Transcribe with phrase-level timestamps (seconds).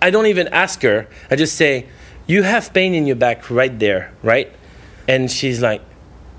[0.00, 1.08] I don't even ask her.
[1.30, 1.86] I just say,
[2.26, 4.52] "You have pain in your back right there, right?"
[5.06, 5.82] And she's like,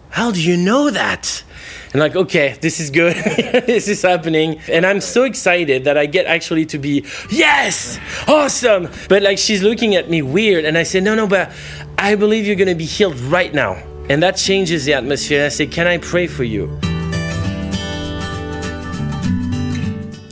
[0.09, 1.43] "How do you know that?"
[1.91, 3.15] And like, okay, this is good.
[3.65, 4.59] this is happening.
[4.69, 8.89] And I'm so excited that I get actually to be, yes, awesome.
[9.07, 10.65] But like, she's looking at me weird.
[10.65, 11.51] And I say, no, no, but
[11.97, 13.83] I believe you're going to be healed right now.
[14.07, 15.39] And that changes the atmosphere.
[15.39, 16.79] And I say, can I pray for you?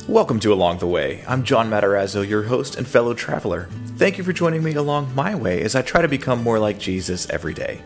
[0.08, 1.26] Welcome to Along the Way.
[1.28, 3.68] I'm John Matarazzo, your host and fellow traveler.
[3.98, 6.80] Thank you for joining me along my way as I try to become more like
[6.80, 7.82] Jesus every day.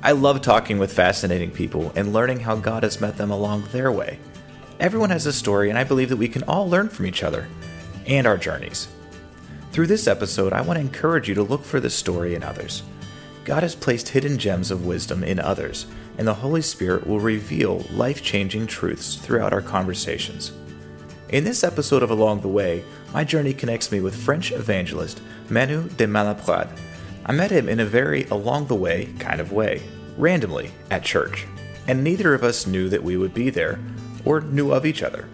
[0.00, 3.90] I love talking with fascinating people and learning how God has met them along their
[3.90, 4.20] way.
[4.78, 7.48] Everyone has a story, and I believe that we can all learn from each other
[8.06, 8.86] and our journeys.
[9.72, 12.84] Through this episode, I want to encourage you to look for this story in others.
[13.44, 15.86] God has placed hidden gems of wisdom in others,
[16.18, 20.52] and the Holy Spirit will reveal life changing truths throughout our conversations.
[21.34, 25.20] In this episode of Along the Way, my journey connects me with French evangelist
[25.50, 26.70] Manu de Malaprade.
[27.26, 29.82] I met him in a very along the way kind of way
[30.16, 31.44] randomly at church,
[31.88, 33.80] and neither of us knew that we would be there
[34.24, 35.28] or knew of each other.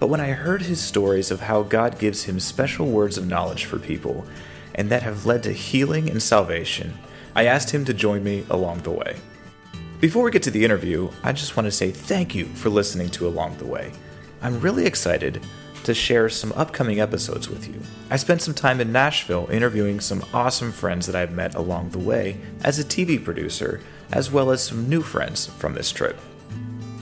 [0.00, 3.66] But when I heard his stories of how God gives him special words of knowledge
[3.66, 4.26] for people
[4.74, 6.92] and that have led to healing and salvation,
[7.36, 9.18] I asked him to join me along the way.
[10.00, 13.10] Before we get to the interview, I just want to say thank you for listening
[13.10, 13.92] to Along the Way.
[14.42, 15.42] I'm really excited
[15.84, 17.80] to share some upcoming episodes with you.
[18.10, 21.98] I spent some time in Nashville interviewing some awesome friends that I've met along the
[21.98, 23.80] way as a TV producer
[24.12, 26.18] as well as some new friends from this trip.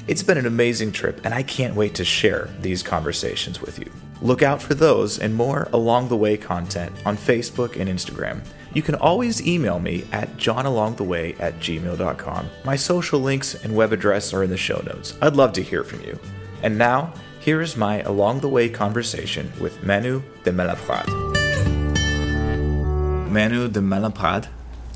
[0.07, 3.91] It's been an amazing trip, and I can't wait to share these conversations with you.
[4.21, 8.45] Look out for those and more along the way content on Facebook and Instagram.
[8.75, 12.51] You can always email me at johnalongtheway at gmail.com.
[12.65, 15.17] My social links and web address are in the show notes.
[15.23, 16.19] I'd love to hear from you.
[16.65, 21.07] And now, here is my along the way conversation with Manu de Malaprade.
[23.31, 24.49] Manu de Malaprade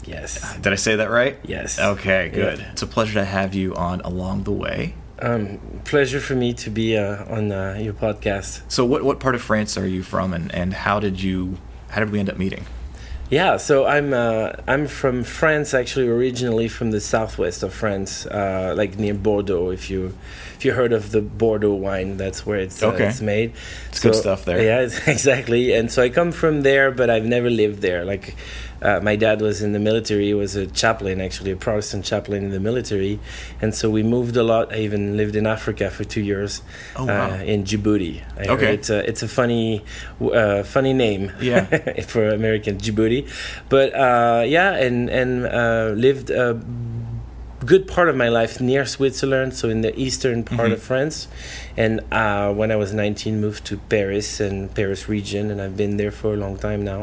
[0.07, 0.57] Yes.
[0.63, 1.37] did I say that right?
[1.45, 1.79] Yes.
[1.79, 2.59] Okay, good.
[2.61, 2.73] Yeah.
[2.73, 4.95] It's a pleasure to have you on Along the Way.
[5.19, 8.63] Um, pleasure for me to be uh, on uh, your podcast.
[8.69, 11.59] So, what what part of France are you from, and, and how did you
[11.91, 12.65] how did we end up meeting?
[13.31, 18.73] Yeah, so I'm uh, I'm from France actually originally from the southwest of France, uh,
[18.75, 19.69] like near Bordeaux.
[19.69, 20.15] If you
[20.59, 23.53] if you heard of the Bordeaux wine, that's where it's uh, it's made.
[23.91, 24.61] It's good stuff there.
[24.61, 25.73] Yeah, exactly.
[25.73, 28.05] And so I come from there, but I've never lived there.
[28.05, 28.35] Like
[28.83, 32.43] uh, my dad was in the military; he was a chaplain, actually a Protestant chaplain
[32.47, 33.21] in the military,
[33.63, 34.73] and so we moved a lot.
[34.73, 36.61] I even lived in Africa for two years,
[36.97, 37.31] Oh, wow.
[37.31, 38.23] uh, in Djibouti.
[38.37, 38.75] I Okay.
[38.75, 39.85] it's a it's a funny
[40.21, 41.67] uh, funny name Yeah.
[42.13, 43.31] for American Djibouti,
[43.69, 46.33] but uh, yeah, and and uh, lived
[47.73, 50.77] good part of my life near Switzerland, so in the eastern part Mhm.
[50.77, 51.29] of France,
[51.77, 55.97] and uh, when I was 19, moved to Paris and Paris region, and I've been
[55.99, 57.01] there for a long time now.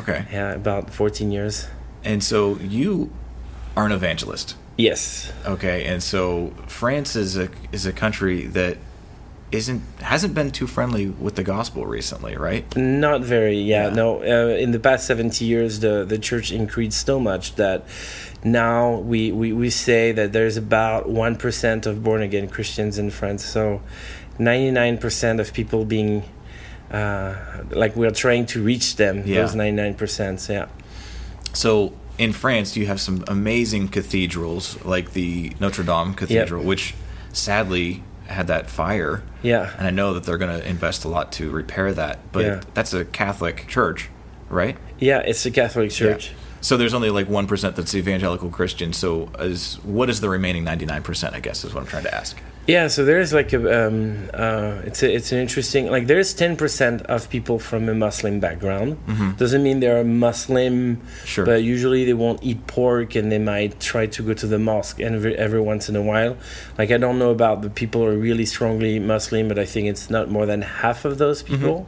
[0.00, 0.20] Okay.
[0.32, 1.66] Yeah, about 14 years.
[2.04, 3.10] And so you
[3.76, 4.54] are an evangelist.
[4.78, 5.32] Yes.
[5.54, 5.78] Okay.
[5.90, 8.76] And so France is a is a country that
[9.52, 12.64] isn't hasn't been too friendly with the gospel recently, right?
[12.76, 13.84] Not very, yeah.
[13.88, 13.94] Yeah.
[13.94, 17.78] No, uh, in the past 70 years, the, the church increased so much that
[18.44, 23.44] now we, we, we say that there's about 1% of born again Christians in France.
[23.44, 23.80] So
[24.38, 26.22] 99% of people being,
[26.90, 27.34] uh,
[27.70, 29.42] like, we're trying to reach them, Yeah.
[29.42, 30.48] those 99%.
[30.48, 30.66] Yeah.
[31.52, 36.94] So in France, you have some amazing cathedrals like the Notre Dame Cathedral, which
[37.32, 39.22] sadly had that fire.
[39.42, 39.70] Yeah.
[39.78, 42.60] And I know that they're going to invest a lot to repair that, but Yeah.
[42.74, 44.08] that's a Catholic church,
[44.48, 44.76] right?
[44.98, 46.32] Yeah, it's a Catholic church.
[46.66, 48.92] So there's only like one percent that's evangelical Christian.
[48.92, 51.36] So is what is the remaining ninety nine percent?
[51.36, 52.36] I guess is what I'm trying to ask.
[52.66, 56.56] Yeah, so there's like a um, uh, it's a, it's an interesting like there's ten
[56.56, 58.98] percent of people from a Muslim background.
[59.38, 61.46] Doesn't mean they're Muslim, Sure.
[61.46, 64.98] but usually they won't eat pork and they might try to go to the mosque
[64.98, 66.36] every every once in a while.
[66.78, 69.86] Like I don't know about the people who are really strongly Muslim, but I think
[69.86, 71.86] it's not more than half of those people.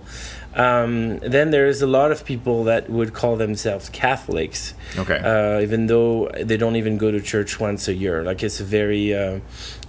[0.59, 5.19] Um, then there is a lot of people that would call themselves Catholics Okay.
[5.19, 8.25] uh, even though they don't even go to church once a year.
[8.25, 9.39] Like it's very, uh,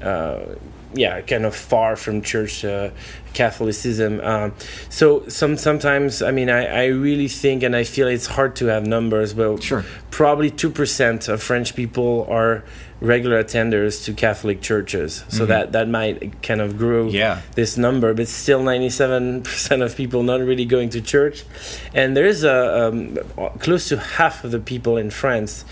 [0.01, 0.39] uh,
[0.94, 2.89] yeah, kind of far from church uh,
[3.33, 4.19] Catholicism.
[4.21, 4.54] Um,
[4.89, 8.66] so some sometimes, I mean, I, I really think and I feel it's hard to
[8.68, 9.83] have numbers, but Sure.
[10.12, 12.63] probably two percent of French people are
[13.01, 15.24] regular attenders to Catholic churches.
[15.30, 17.42] So that that might kind of grow Yeah.
[17.56, 21.44] this number, but still 97% of people not really going to church.
[21.94, 23.18] And there is a um,
[23.60, 25.66] close to half of the people in France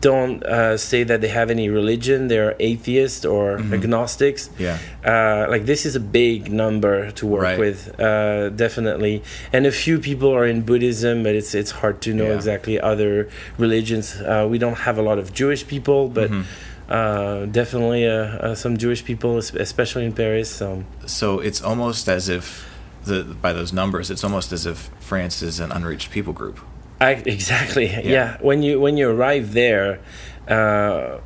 [0.00, 2.28] don't uh, say that they have any religion.
[2.28, 4.48] They're atheists or agnostics.
[4.56, 4.78] Yeah.
[5.04, 7.58] Uh, like this is a big number to work Right.
[7.58, 9.24] with, uh, definitely.
[9.52, 12.36] And a few people are in Buddhism, but it's it's hard to know Yeah.
[12.36, 13.28] exactly other
[13.58, 14.14] religions.
[14.20, 16.42] Uh, we don't have a lot of Jewish people, but Mm-hmm.
[16.88, 20.50] Uh, definitely uh, uh, some Jewish people, especially in Paris.
[20.50, 20.84] So.
[21.06, 22.68] So it's almost as if
[23.04, 26.58] the by those numbers, it's almost as if France is an unreached people group.
[27.00, 27.86] I, exactly.
[28.04, 28.38] Yeah.
[28.40, 30.00] When you when you arrive there,
[30.48, 31.18] uh,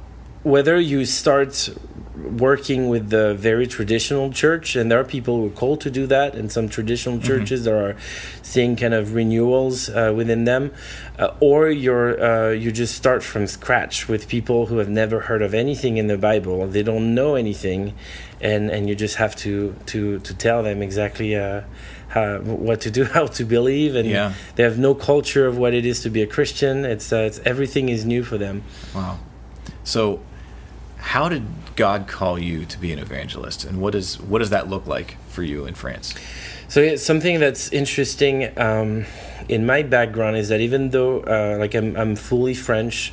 [0.42, 1.70] whether you start
[2.22, 6.06] working with the very traditional church, and there are people who are called to do
[6.06, 7.96] that, and some traditional churches that are
[8.42, 10.72] seeing kind of renewals uh, within them,
[11.18, 15.42] uh, or you're uh, you just start from scratch with people who have never heard
[15.42, 16.66] of anything in the Bible.
[16.66, 17.94] They don't know anything,
[18.40, 21.36] and and you just have to to to tell them exactly.
[21.36, 21.62] Uh,
[22.08, 24.34] how, what to do, how to believe, and Yeah.
[24.56, 26.84] they have no culture of what it is to be a Christian.
[26.84, 28.64] It's, uh, it's everything is new for them.
[28.94, 29.18] Wow.
[29.82, 30.20] So,
[30.98, 31.44] how did
[31.76, 35.16] God call you to be an evangelist, and what does what does that look like
[35.28, 36.14] for you in France?
[36.68, 39.04] So yeah, something that's interesting um,
[39.48, 43.12] in my background is that even though uh, like I'm, I'm fully French,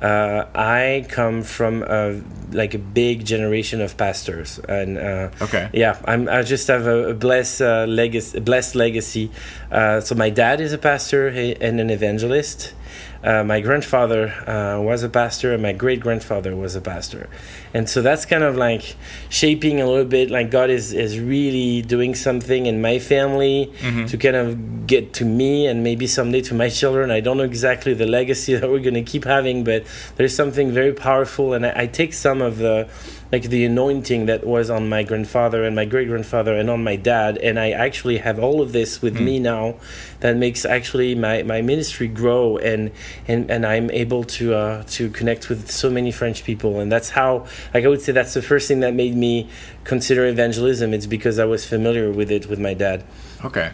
[0.00, 2.20] uh, I come from a,
[2.52, 5.70] like a big generation of pastors, and uh, Okay.
[5.72, 8.38] yeah, I'm, I just have a, a blessed uh, legacy.
[8.40, 9.30] Blessed legacy.
[9.72, 12.74] Uh, so my dad is a pastor and an evangelist.
[13.22, 17.28] Uh, my grandfather uh, was a pastor, and my great grandfather was a pastor,
[17.74, 18.96] and so that's kind of like
[19.28, 20.30] shaping a little bit.
[20.30, 23.72] Like God is is really doing something in my family
[24.08, 27.10] to kind of get to me, and maybe someday to my children.
[27.10, 29.84] I don't know exactly the legacy that we're going to keep having, but
[30.16, 32.88] there's something very powerful, and I, I take some of the
[33.32, 36.96] like the anointing that was on my grandfather and my great grandfather and on my
[36.96, 39.74] dad and i actually have all of this with me now
[40.20, 42.90] that makes actually my, my ministry grow and,
[43.28, 47.10] and and i'm able to uh, to connect with so many french people and that's
[47.10, 49.48] how like i would say that's the first thing that made me
[49.84, 53.04] consider evangelism it's because i was familiar with it with my dad
[53.44, 53.72] Okay.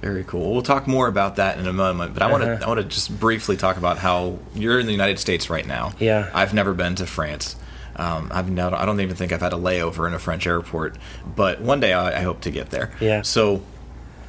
[0.00, 0.52] Very cool.
[0.52, 2.64] We'll talk more about that in a moment, but I want to Uh-huh.
[2.64, 5.92] I want to just briefly talk about how you're in the United States right now.
[5.98, 6.30] Yeah.
[6.34, 7.56] I've never been to France.
[7.96, 10.96] Um, I've now I don't even think I've had a layover in a French airport,
[11.36, 12.92] but one day I, I hope to get there.
[13.00, 13.22] Yeah.
[13.22, 13.62] So,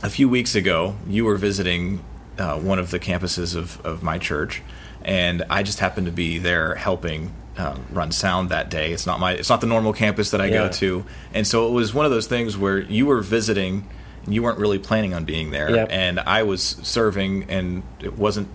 [0.04, 2.04] a few weeks ago, you were visiting
[2.38, 4.62] uh, one of the campuses of, of my church,
[5.04, 8.92] and I just happened to be there helping um, run sound that day.
[8.92, 10.68] It's not my it's not the normal campus that I Yeah.
[10.68, 13.88] go to, and so it was one of those things where you were visiting,
[14.26, 15.88] and you weren't really planning on being there, Yep.
[15.92, 18.50] and I was serving, and it wasn't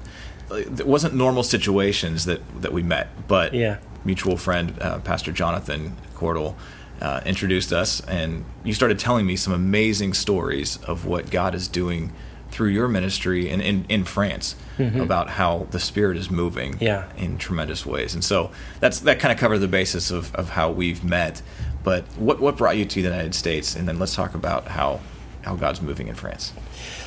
[0.50, 3.76] it wasn't normal situations that that we met, but Yeah.
[4.04, 6.54] mutual friend, uh, Pastor Jonathan Cordell,
[7.00, 11.68] uh, introduced us, and you started telling me some amazing stories of what God is
[11.68, 12.12] doing
[12.50, 14.56] through your ministry and in, in France
[14.96, 16.84] about how the Spirit is moving Mm-hmm.
[16.84, 17.04] Yeah.
[17.16, 18.12] in tremendous ways.
[18.14, 18.50] And so
[18.80, 21.42] that's that kind of covered the basis of, of how we've met.
[21.84, 23.76] But what what brought you to the United States?
[23.76, 25.00] And then let's talk about how
[25.42, 26.52] how God's moving in France.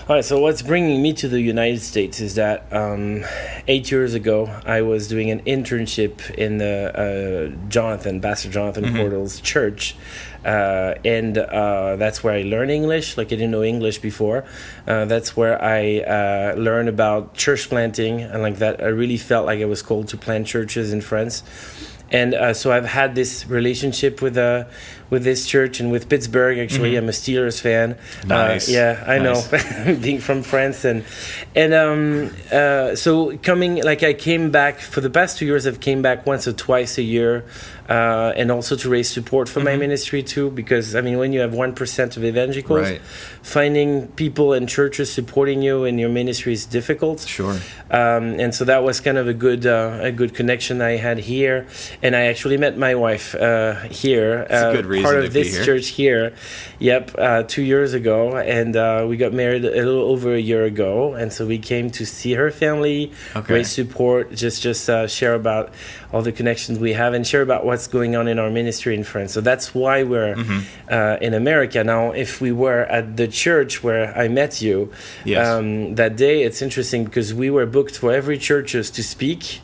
[0.08, 3.24] All right, so what's bringing me to the United States is that um,
[3.68, 9.40] eight years ago I was doing an internship in the uh, Jonathan, Pastor Jonathan Cordell's
[9.40, 9.96] church,
[10.44, 13.18] uh, and uh, that's where I learned English.
[13.18, 14.44] Like I didn't know English before.
[14.86, 19.46] Uh, that's where I uh, learned about church planting, and like that, I really felt
[19.46, 21.44] like I was called to plant churches in France
[22.14, 24.66] and uh, so I've had this relationship with uh,
[25.14, 26.58] with this church and with Pittsburgh.
[26.66, 27.88] Actually, I'm a Steelers fan.
[28.26, 28.68] Nice.
[28.70, 29.52] Uh, yeah, I Nice.
[29.52, 31.00] know, being from France and
[31.56, 32.02] and um,
[32.52, 35.68] uh, so coming like I came back for the past two years.
[35.68, 37.46] I've came back once or twice a year,
[37.88, 40.50] uh, and also to raise support for my ministry too.
[40.50, 43.02] Because I mean, when you have one percent of evangelicals, Right.
[43.44, 47.56] finding people and churches supporting you in your ministry is difficult Sure.
[47.92, 51.18] um, and so that was kind of a good uh, a good connection I had
[51.20, 51.66] here,
[52.02, 55.56] and I actually met my wife uh, here, a uh, good reason part of this
[55.56, 55.66] here.
[55.66, 56.34] church here.
[56.80, 60.66] Yep, uh, two years ago, and uh, we got married a little over a year
[60.66, 63.54] ago, and so we came to see her family, Okay.
[63.54, 65.72] raise support, just just uh, share about
[66.12, 69.04] all the connections we have, and share about what's going on in our ministry in
[69.04, 69.32] France.
[69.34, 70.60] So that's why we're Mm-hmm.
[70.90, 72.12] uh, in America now.
[72.12, 74.92] If we were at the church where I met you,
[75.26, 75.48] Yes.
[75.48, 79.62] um, that day it's interesting because we were booked for every churches to speak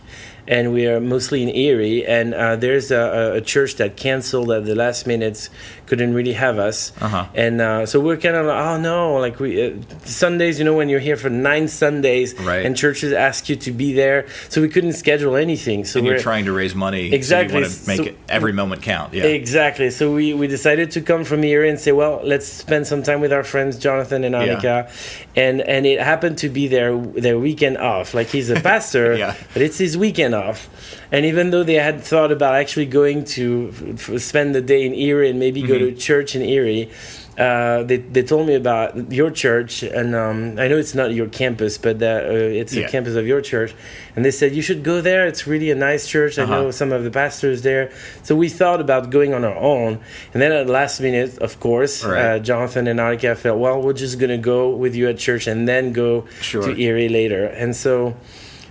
[0.50, 4.66] and we are mostly in erie and uh, there's a, a church that canceled at
[4.66, 5.48] the last minute
[5.86, 7.26] couldn't really have us Uh-huh.
[7.34, 9.74] and uh, so we're kind of like oh no like we uh,
[10.06, 12.66] sundays you know when you're here for nine sundays Right.
[12.66, 16.14] and churches ask you to be there so we couldn't schedule anything so And we're
[16.14, 17.14] you're trying to raise money.
[17.14, 17.50] Exactly.
[17.54, 19.14] So you want to make So- it, every moment count.
[19.14, 19.26] Yeah.
[19.26, 19.90] Exactly.
[19.92, 23.20] So we, we decided to come from here and say, well, let's spend some time
[23.22, 24.90] with our friends Jonathan and Annika,
[25.36, 28.14] and and it happened to be their their weekend off.
[28.14, 29.36] Like he's a pastor, Yeah.
[29.54, 30.70] but it's his weekend enough.
[31.12, 34.94] And even though they had thought about actually going to f- spend the day in
[34.94, 36.90] Erie and maybe go to church in Erie,
[37.38, 41.28] uh, they, they told me about your church, and um, I know it's not your
[41.30, 42.32] campus, but uh, uh,
[42.62, 42.86] it's Yeah.
[42.86, 43.74] a campus of your church.
[44.16, 45.26] And they said you should go there.
[45.26, 46.38] It's really a nice church.
[46.38, 46.54] I Uh-huh.
[46.64, 47.92] know some of the pastors there.
[48.24, 50.00] So we thought about going on our own,
[50.34, 52.20] and then at the last minute, of course, Right.
[52.22, 55.66] uh, Jonathan and Arika felt well, we're just gonna go with you at church and
[55.66, 56.64] then go Sure.
[56.64, 57.46] to Erie later.
[57.46, 58.16] And so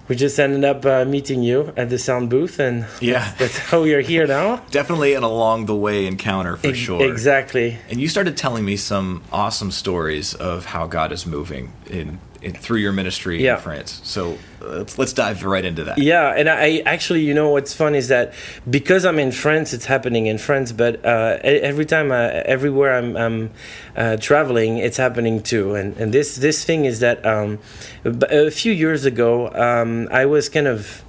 [0.08, 3.32] we just ended up uh, meeting you at the sound booth, and Yeah.
[3.38, 4.56] that's how we are here now.
[4.70, 7.02] Definitely an along the way encounter for Ex- sure.
[7.10, 7.78] Exactly.
[7.90, 12.52] And you started telling me some awesome stories of how God is moving in, in
[12.54, 13.56] through your ministry Yeah.
[13.56, 14.00] in France.
[14.04, 15.98] So uh, let's let's dive right into that.
[15.98, 18.32] Yeah, and I actually, you know, what's fun is that
[18.68, 20.72] because I'm in France, it's happening in France.
[20.72, 23.50] But uh, every time, uh, everywhere I'm, I'm
[23.96, 25.74] uh, traveling, it's happening too.
[25.74, 27.58] And and this this thing is that um,
[28.04, 31.02] a few years ago, um, I was kind of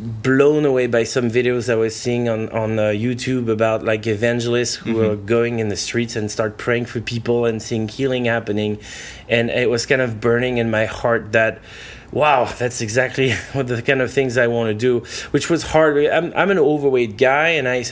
[0.00, 4.74] blown away by some videos I was seeing on on uh, YouTube about like evangelists
[4.76, 8.78] who are going in the streets and start praying for people and seeing healing happening,
[9.28, 11.60] and it was kind of burning in my heart that.
[12.12, 15.96] Wow, that's exactly what the kind of things I want to do, which was hard.
[16.06, 17.84] I'm, I'm an overweight guy, and I,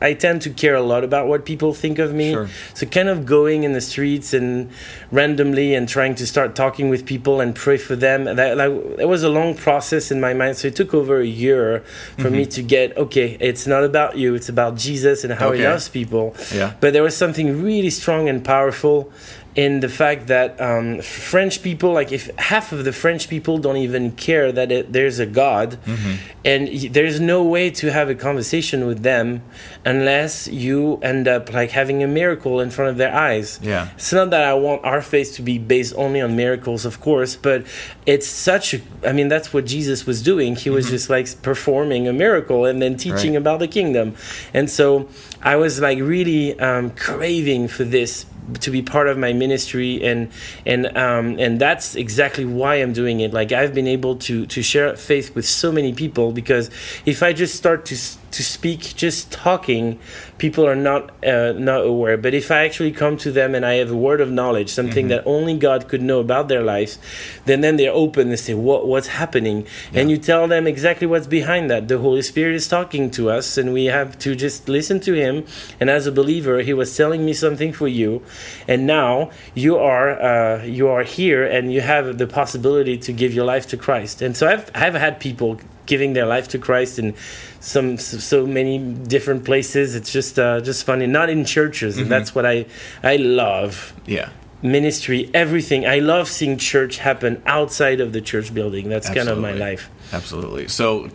[0.00, 2.32] I tend to care a lot about what people think of me.
[2.32, 2.48] Sure.
[2.74, 4.70] So, kind of going in the streets and
[5.12, 8.24] randomly and trying to start talking with people and pray for them.
[8.24, 8.58] That
[8.98, 10.56] it was a long process in my mind.
[10.56, 11.84] So it took over a year
[12.18, 12.50] for me Mm-hmm.
[12.50, 13.36] to get okay.
[13.38, 14.34] It's not about you.
[14.34, 16.34] It's about Jesus and how he loves people.
[16.54, 16.72] Yeah.
[16.80, 19.12] But there was something really strong and powerful
[19.56, 23.78] in the fact that um, French people, like if half of the French people don't
[23.78, 26.14] even care that it, there's a God, Mm-hmm.
[26.44, 29.42] and there's no way to have a conversation with them
[29.84, 33.58] unless you end up like having a miracle in front of their eyes.
[33.62, 33.88] Yeah.
[33.96, 37.34] It's not that I want our faith to be based only on miracles, of course,
[37.36, 37.66] but
[38.06, 38.80] it's such a.
[39.04, 40.54] I mean, that's what Jesus was doing.
[40.56, 43.28] He was just like performing a miracle and then teaching Mm-hmm.
[43.32, 43.36] Right.
[43.38, 44.14] about the kingdom.
[44.54, 45.08] And so
[45.42, 50.30] I was like really um, craving for this to be part of my ministry and
[50.66, 53.32] and um, and that's exactly why I'm doing it.
[53.32, 56.70] Like I've been able to to share faith with so many people because
[57.06, 57.96] if I just start to
[58.32, 59.98] to speak just talking,
[60.38, 62.16] people are not uh, not aware.
[62.16, 65.08] But if I actually come to them and I have a word of knowledge, something
[65.08, 66.98] that only God could know about their lives,
[67.46, 68.28] then then they're open.
[68.28, 71.88] and say, "What what's happening?" And you tell them exactly what's behind that.
[71.88, 75.44] The Holy Spirit is talking to us, and we have to just listen to Him.
[75.80, 78.22] And as a believer, He was telling me something for you,
[78.68, 83.34] and now you are uh, you are here, and you have the possibility to give
[83.34, 84.22] your life to Christ.
[84.22, 87.14] And so I've I've had people giving their life to Christ in
[87.60, 89.94] some so many different places.
[89.94, 91.06] It's just uh, just funny.
[91.06, 92.66] Not in churches, and that's what I
[93.02, 94.30] I love Yeah.
[94.62, 95.86] ministry, everything.
[95.86, 98.88] I love seeing church happen outside of the church building.
[98.88, 99.88] That's kind of my life.
[100.12, 100.68] Absolutely.
[100.68, 101.08] So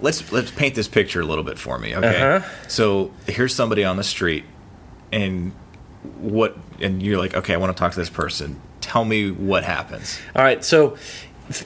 [0.00, 2.20] let's let's paint this picture a little bit for me, okay?
[2.36, 2.48] Uh-huh.
[2.68, 4.44] So here's somebody on the street
[5.12, 5.52] and
[6.20, 9.64] what and you're like, "Okay, I want to talk to this person." Tell me what
[9.64, 10.18] happens.
[10.36, 10.96] All right, so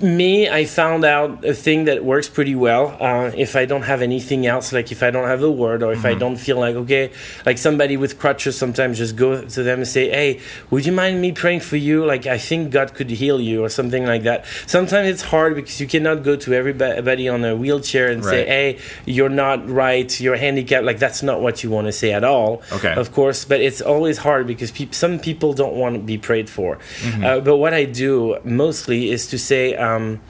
[0.01, 2.97] me, I found out a thing that works pretty well.
[3.01, 5.93] Uh, if I don't have anything else, like if I don't have the word, or
[5.93, 7.13] if I don't feel like okay,
[7.45, 11.21] like somebody with crutches, sometimes just go to them and say, "Hey, would you mind
[11.21, 12.05] me praying for you?
[12.05, 15.81] Like I think God could heal you, or something like that." Sometimes it's hard because
[15.81, 20.37] you cannot go to everybody on a wheelchair and say, "Hey, you're not right, you're
[20.37, 22.63] handicapped." Like that's not what you want to say at all.
[22.73, 22.95] Okay.
[22.95, 26.49] Of course, but it's always hard because peop some people don't want to be prayed
[26.49, 26.79] for.
[27.01, 27.25] Mm-hmm.
[27.25, 30.21] Uh, but what I do mostly is to say, um,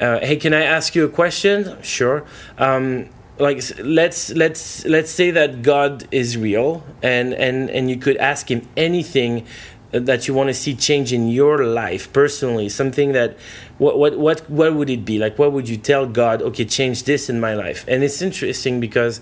[0.00, 2.24] uh, "Hey, can I ask you a question?" Sure.
[2.58, 3.08] Um,
[3.38, 8.50] like let's let's let's say that God is real, and and and you could ask
[8.50, 9.46] Him anything
[9.92, 13.36] that you want to see change in your life personally something that
[13.82, 15.18] what what what what would it be?
[15.18, 17.84] Like what would you tell god okay change this in my life?
[17.88, 19.20] And it's interesting because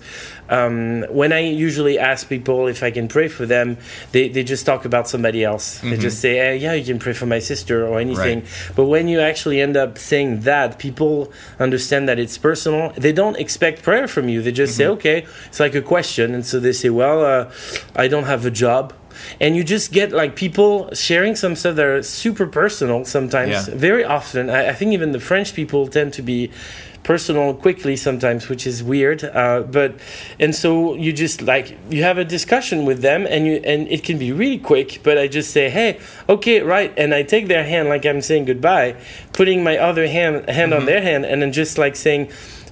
[0.49, 3.77] um, when i usually ask people if i can pray for them
[4.11, 5.79] they, they just talk about somebody else.
[5.79, 8.41] They just say hey, yeah you can pray for my sister or anything.
[8.41, 8.75] Right.
[8.75, 12.91] but when you actually end up saying that people understand that it's personal.
[12.97, 14.41] They don't expect prayer from you.
[14.41, 16.35] They just say okay it's like a question.
[16.35, 17.51] And so they say well uh,
[17.95, 18.93] i don't have a job
[19.39, 23.75] and you just get like people sharing some stuff that are super personal sometimes Yeah.
[23.75, 26.51] very often I, I think even the french people tend to be
[27.03, 29.95] personal quickly sometimes which is weird uh, but
[30.39, 34.03] and so you just like you have a discussion with them and you and it
[34.03, 35.99] can be really quick but i just say hey
[36.29, 38.95] okay right and i take their hand like i'm saying goodbye
[39.33, 42.29] putting my other hand hand on their hand and then just like saying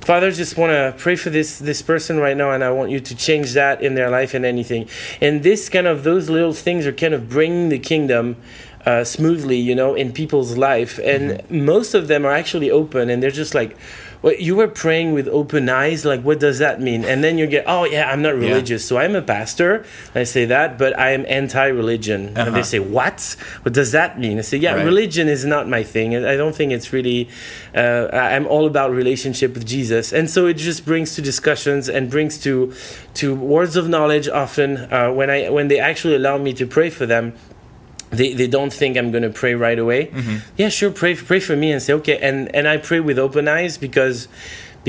[0.09, 2.99] Father, just want to pray for this this person right now, and I want you
[2.99, 4.89] to change that in their life and anything.
[5.21, 8.35] And this kind of those little things are kind of bringing the kingdom
[8.87, 11.63] uh, smoothly, you know, in people's life, and Mm-hmm.
[11.63, 13.77] most of them are actually open, and they're just like.
[14.21, 16.03] Well, you were praying with open eyes.
[16.03, 17.05] Like, what does that mean?
[17.05, 19.85] And then you get, oh yeah, I'm not religious, so I'm a pastor.
[20.13, 22.27] I say that, but I am anti-religion.
[22.29, 22.51] And Uh-huh.
[22.51, 23.35] they say, what?
[23.61, 24.37] What does that mean?
[24.37, 24.83] I say, yeah, Right.
[24.85, 26.15] religion is not my thing.
[26.17, 27.29] I don't think it's really.
[27.73, 32.09] Uh, I'm all about relationship with Jesus, and so it just brings to discussions and
[32.09, 32.73] brings to
[33.21, 34.27] to words of knowledge.
[34.27, 37.33] Often, uh, when I when they actually allow me to pray for them,
[38.11, 40.07] they, they don't think I'm going to pray right away.
[40.07, 40.37] Mm-hmm.
[40.57, 43.47] Yeah, sure, pray pray for me and say okay, and and I pray with open
[43.47, 44.27] eyes because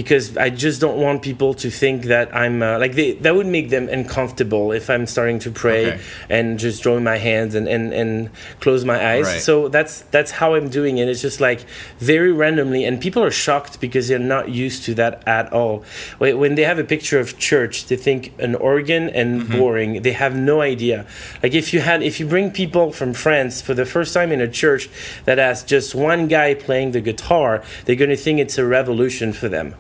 [0.01, 3.47] because I just don't want people to think that I'm uh, like they, that would
[3.59, 6.01] make them uncomfortable if I'm starting to pray Okay.
[6.29, 8.31] and just drawing my hands and, and, and
[8.61, 9.27] close my eyes.
[9.27, 9.41] Right.
[9.49, 11.09] So that's that's how I'm doing it.
[11.09, 11.61] It's just like
[11.99, 15.85] very randomly, and people are shocked because they're not used to that at all.
[16.19, 19.59] When when they have a picture of church, they think an organ and Mm-hmm.
[19.59, 20.03] boring.
[20.03, 20.99] They have no idea.
[21.43, 24.41] Like if you had if you bring people from France for the first time in
[24.41, 24.89] a church
[25.27, 29.33] that has just one guy playing the guitar, they're going to think it's a revolution
[29.33, 29.75] for them.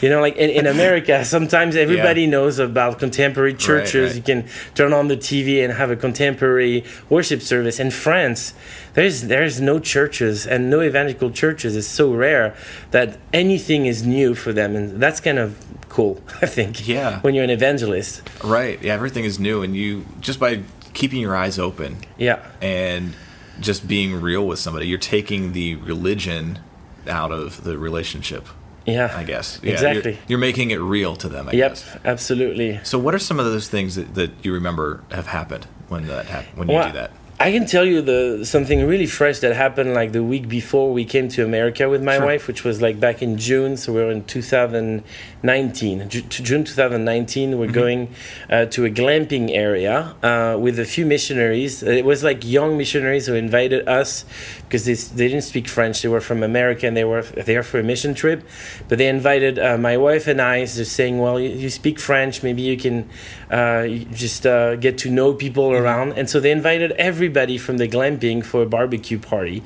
[0.00, 4.10] You know, like in, in America, sometimes everybody knows about contemporary churches.
[4.10, 4.16] right.
[4.16, 7.78] You can turn on the TV and have a contemporary worship service.
[7.78, 8.54] In France,
[8.94, 11.76] there's there's no churches and no evangelical churches.
[11.76, 12.54] It's so rare
[12.92, 16.22] that anything is new for them, and that's kind of cool.
[16.42, 16.88] I think.
[16.88, 17.20] Yeah.
[17.20, 18.22] When you're an evangelist.
[18.42, 18.82] Right.
[18.82, 20.62] Yeah, everything is new, and you just by
[20.94, 22.44] keeping your eyes open Yeah.
[22.60, 23.14] and
[23.60, 26.58] just being real with somebody, you're taking the religion
[27.06, 28.48] out of the relationship.
[28.90, 29.12] Yeah.
[29.16, 29.60] I guess.
[29.62, 30.12] Yeah, Exactly.
[30.12, 31.48] You're, you're making it real to them.
[31.48, 31.70] I Yep.
[31.72, 31.96] guess.
[32.04, 32.80] Absolutely.
[32.82, 36.26] So, what are some of those things that, that you remember have happened when that
[36.26, 37.10] hap- when you Well, do that?
[37.42, 41.06] I can tell you the something really fresh that happened like the week before we
[41.06, 42.26] came to America with my Sure.
[42.26, 43.78] wife, which was like back in June.
[43.78, 47.58] So we were in 2019, Ju- June 2019.
[47.58, 48.14] We're going
[48.50, 51.82] uh, to a glamping area uh, with a few missionaries.
[51.82, 54.26] It was like young missionaries who invited us
[54.64, 56.02] because they, they didn't speak French.
[56.02, 58.46] They were from America and they were there for a mission trip.
[58.86, 62.42] But they invited uh, my wife and I, just saying, well, you, you speak French,
[62.42, 63.08] maybe you can
[63.50, 66.12] uh, you just uh, get to know people around.
[66.18, 66.92] And so they invited
[67.30, 69.62] everybody from the glamping for a barbecue party.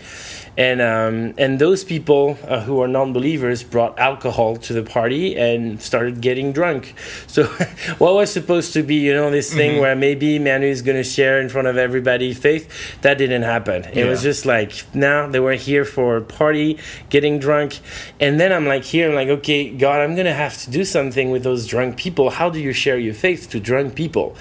[0.56, 5.82] And um, and those people uh, who are non-believers brought alcohol to the party and
[5.82, 6.94] started getting drunk.
[7.26, 7.44] So
[7.98, 11.02] what was supposed to be, you know, this thing where maybe Manu is going to
[11.02, 12.68] share in front of everybody faith,
[13.02, 13.84] that didn't happen.
[13.92, 17.80] It was just like now they were here for a party, getting drunk,
[18.20, 21.32] and then I'm like here, I'm like, okay, God, I'm gonna have to do something
[21.32, 22.30] with those drunk people.
[22.30, 24.36] How do you share your faith to drunk people?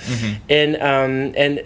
[0.47, 1.63] And um, and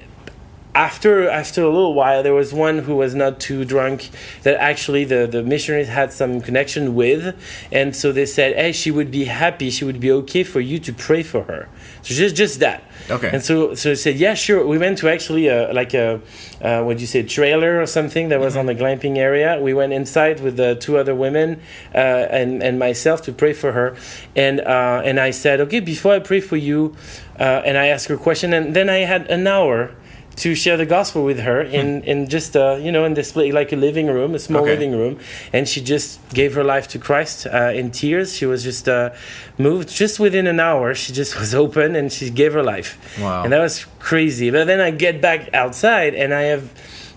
[0.77, 4.11] after after a little while there was one who was not too drunk
[4.43, 7.35] that actually the the missionaries had some connection with.
[7.71, 9.71] And so they said hey she would be happy.
[9.71, 11.67] She would be okay for you to pray for her.
[12.03, 12.83] So just just that.
[13.09, 13.29] Okay.
[13.33, 14.65] and so so I said yeah sure.
[14.67, 16.21] We went to actually a, like a
[16.61, 19.59] uh, what do you say trailer or something that was on the glamping area.
[19.59, 21.59] We went inside with the two other women
[21.95, 23.97] uh, and and myself to pray for her.
[24.35, 26.95] And uh, and I said okay before I pray for you
[27.39, 29.95] uh, and I asked her a question and then I had an hour
[30.37, 33.71] to share the gospel with her in, in just uh, you know in this like
[33.73, 34.71] a living room a small Okay.
[34.71, 35.19] living room.
[35.51, 38.35] And she just gave her life to christ uh, in tears.
[38.35, 39.09] She was just uh,
[39.57, 40.93] moved just within an hour.
[40.93, 42.97] She just was open and she gave her life.
[43.19, 43.43] Wow.
[43.43, 44.51] and that was crazy.
[44.51, 46.63] But then i get back outside and i have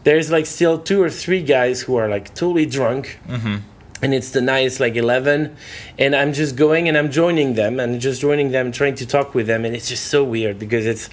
[0.04, 3.18] there's like still two or three guys who are like totally drunk.
[4.02, 5.54] And it's the night it's like 11
[5.98, 9.35] and i'm just going and i'm joining them and just joining them trying to talk
[9.35, 9.66] with them.
[9.66, 11.11] And it's just so weird because it's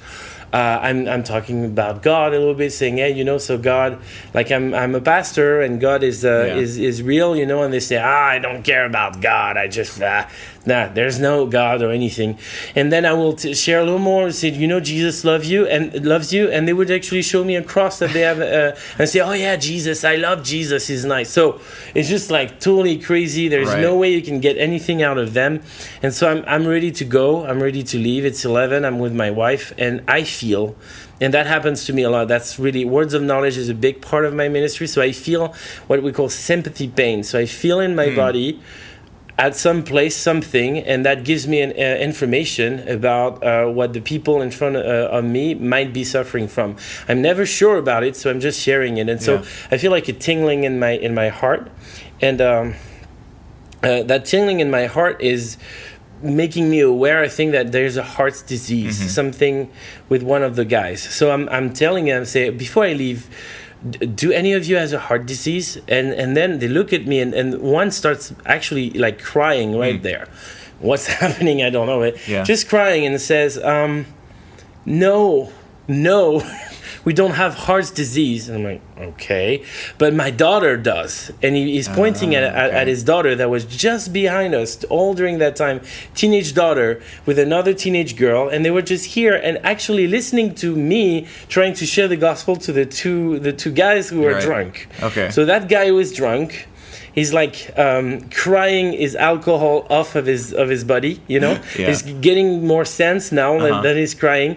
[0.53, 3.99] uh, I'm, I'm talking about God a little bit, saying, "Hey, you know, so God,
[4.33, 6.55] like I'm, I'm a pastor, and God is, uh, Yeah.
[6.61, 9.57] is, is real, you know." And they say, "Ah, I don't care about God.
[9.57, 10.25] I just, uh,
[10.67, 12.37] nah, there's no God or anything."
[12.75, 14.25] And then I will t- share a little more.
[14.25, 17.43] and Say, "You know, Jesus loves you and loves you," and they would actually show
[17.43, 20.87] me a cross that they have, uh, and say, "Oh yeah, Jesus, I love Jesus.
[20.87, 21.59] He's nice." So
[21.95, 23.47] it's just like totally crazy.
[23.47, 23.81] There's Right.
[23.81, 25.61] no way you can get anything out of them.
[26.03, 27.45] And so I'm, I'm ready to go.
[27.45, 28.25] I'm ready to leave.
[28.25, 28.85] It's 11.
[28.85, 30.75] I'm with my wife, and I feel,
[31.21, 32.27] and that happens to me a lot.
[32.27, 34.87] That's really, words of knowledge is a big part of my ministry.
[34.87, 35.53] So I feel
[35.87, 37.23] what we call sympathy pain.
[37.23, 38.59] So I feel in my body
[39.39, 44.01] at some place something and that gives me an, uh, information about uh, what the
[44.01, 44.79] people in front uh,
[45.11, 46.75] of me might be suffering from.
[47.07, 49.07] I'm never sure about it so i'm just sharing it.
[49.09, 49.45] And so Yeah.
[49.71, 51.69] i feel like a tingling in my in my heart.
[52.19, 52.73] And um,
[53.83, 55.57] uh, that tingling in my heart is
[56.23, 59.69] making me aware i think that there's a heart disease something
[60.09, 60.99] with one of the guys.
[61.03, 63.29] So i'm, I'm telling him say before i leave
[64.15, 65.77] do any of you has a heart disease?
[65.87, 70.01] And and then they look at me and, and one starts actually like crying right
[70.01, 70.27] there.
[70.79, 71.61] What's happening?
[71.63, 72.43] I don't know it Yeah.
[72.43, 74.05] just crying and says um
[74.85, 75.51] no
[75.87, 76.41] no
[77.07, 78.41] we don't have heart disease.
[78.49, 78.81] And I'm like,
[79.13, 79.63] okay,
[79.97, 81.31] but my daughter does.
[81.43, 82.77] And he, he's pointing at, at, okay.
[82.81, 85.77] at his daughter that was just behind us all during that time,
[86.21, 86.89] teenage daughter
[87.25, 91.05] with another teenage girl, and they were just here and actually listening to me
[91.47, 94.43] trying to share the gospel to the two the two guys who were Right.
[94.49, 94.73] drunk.
[95.09, 95.27] Okay.
[95.35, 96.67] So that guy was drunk.
[97.19, 101.55] He's like um, crying his alcohol off of his of his body, you know.
[101.79, 101.87] Yeah.
[101.89, 103.67] He's getting more sense now Uh-huh.
[103.67, 104.51] that, that he's crying,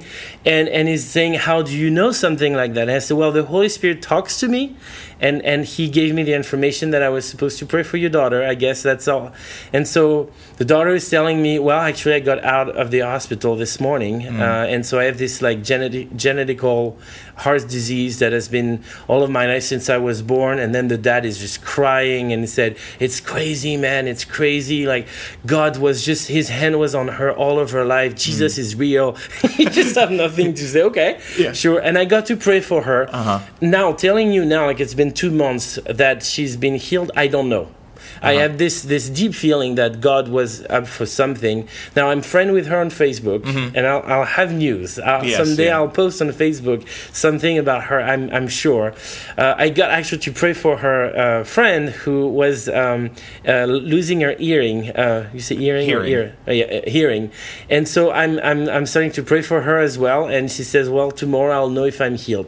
[0.45, 3.33] and and he's saying, "How do you know something like that?" And I said, "Well,
[3.33, 4.75] the Holy Spirit talks to me,
[5.21, 8.09] and and He gave me the information that I was supposed to pray for your
[8.11, 8.43] daughter.
[8.43, 9.33] I guess that's all."
[9.73, 13.55] And so the daughter is telling me, "Well, actually, I got out of the hospital
[13.55, 14.41] this morning, Mm.
[14.41, 16.97] uh, and so I have this like genetic genetical
[17.37, 20.89] heart disease that has been all of my life since I was born." And then
[20.89, 24.09] the dad is just crying and he said, "It's crazy, man.
[24.09, 24.87] It's crazy.
[24.87, 25.07] Like
[25.45, 28.15] God was just His hand was on her all of her life.
[28.15, 29.17] Jesus is real."
[29.59, 30.83] you just have nothing to say.
[30.83, 31.53] Okay, Yeah.
[31.53, 31.79] sure.
[31.81, 33.09] And I got to pray for her.
[33.13, 33.41] Uh-huh.
[33.61, 37.11] Now, telling you now, like it's been two months that she's been healed.
[37.17, 37.69] I don't know.
[38.23, 38.43] I Uh-huh.
[38.43, 41.69] have this this deep feeling that God was up for something.
[41.97, 43.43] Now I'm friend with her on Facebook,
[43.77, 44.99] and I'll, I'll have news.
[44.99, 45.29] I'll, Mm-hmm.
[45.29, 45.77] Yes, someday yeah.
[45.79, 48.01] I'll post on Facebook something about her.
[48.01, 48.95] I'm I'm sure.
[49.37, 53.11] Uh, I got actually to pray for her uh, friend who was um,
[53.47, 54.91] uh, losing her hearing.
[54.91, 56.13] Uh, you say hearing, or Hearing.
[56.13, 56.37] ear?
[56.49, 57.31] Uh, yeah, uh, hearing.
[57.69, 60.27] And so I'm I'm I'm starting to pray for her as well.
[60.27, 62.47] And she says, well, tomorrow I'll know if I'm healed.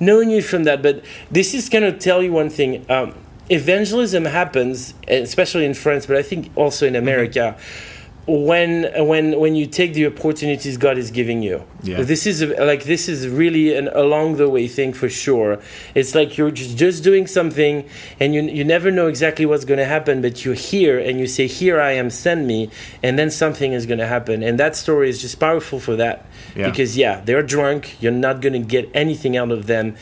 [0.00, 2.84] No news from that, but this is going to tell you one thing.
[2.88, 3.12] Um,
[3.50, 7.56] evangelism happens, eh, especially in France, but I think also in America,
[8.26, 11.64] when when when you take the opportunities God is giving you.
[11.82, 12.02] Yeah.
[12.02, 15.58] This is a, like this is really an along the way thing for sure.
[15.94, 17.88] It's like you're just, just doing something,
[18.20, 21.26] and you you never know exactly what's going to happen, but you're here and you
[21.26, 22.70] say, "Here I am, send me,"
[23.02, 24.42] and then something is going to happen.
[24.42, 26.68] And that story is just powerful for that Yeah.
[26.70, 27.96] because yeah, they're drunk.
[28.00, 29.96] You're not going to get anything out of them.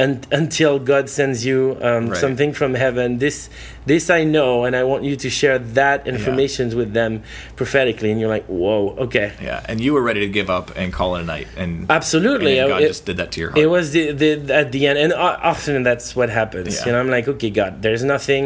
[0.00, 2.16] Un- until God sends you um, Right.
[2.20, 3.18] something from heaven.
[3.18, 3.48] This,
[3.90, 7.12] this I know, and I want you to share that information with them
[7.56, 8.10] prophetically.
[8.12, 11.16] And you're like, whoa, okay, Yeah, and you were ready to give up and call
[11.16, 12.58] it a night, and absolutely.
[12.58, 13.58] and I- God it- just did that to your heart.
[13.58, 16.70] it was the, the at the end, and often that's what happens.
[16.78, 16.86] Yeah.
[16.86, 18.42] You know, I'm like, okay, God, there's nothing.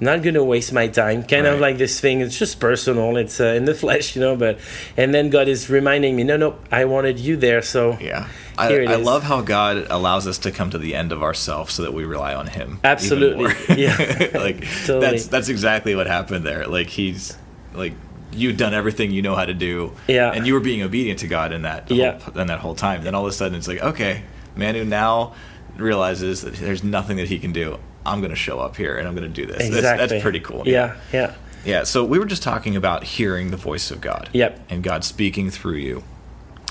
[0.00, 1.22] I'm not gonna waste my time.
[1.22, 2.20] Kind of like this thing.
[2.20, 3.16] It's just personal.
[3.16, 4.34] It's uh, in the flesh, you know.
[4.36, 4.58] But
[4.96, 7.62] and then God is reminding me, no, no, I wanted you there.
[7.62, 8.26] So yeah,
[8.58, 11.82] I, I love how God allows us to come to the end of ourselves so
[11.84, 12.80] that we rely on Him.
[12.82, 13.54] Absolutely.
[13.78, 13.94] Yeah.
[14.34, 15.10] like Totally.
[15.12, 16.66] that's that's exactly what happened there.
[16.66, 17.36] Like He's
[17.74, 17.94] like
[18.32, 20.30] you've done everything you know how to do, Yeah.
[20.32, 22.18] and you were being obedient to God in that Yeah.
[22.18, 23.02] whole, in that whole time.
[23.04, 24.22] Then all of a sudden it's like okay,
[24.56, 25.34] Manu now
[25.76, 27.78] realizes that there's nothing that he can do.
[28.04, 29.66] I'm going to show up here and I'm going to do this.
[29.66, 30.62] exactly, That's, that's pretty cool.
[30.66, 31.34] Yeah, yeah.
[31.64, 34.30] Yeah, so we were just talking about hearing the voice of God.
[34.32, 34.60] Yep.
[34.70, 36.04] And God speaking through you.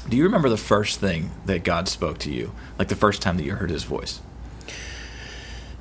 [0.09, 2.53] Do you remember the first thing that God spoke to you?
[2.79, 4.21] Like the first time that you heard his voice?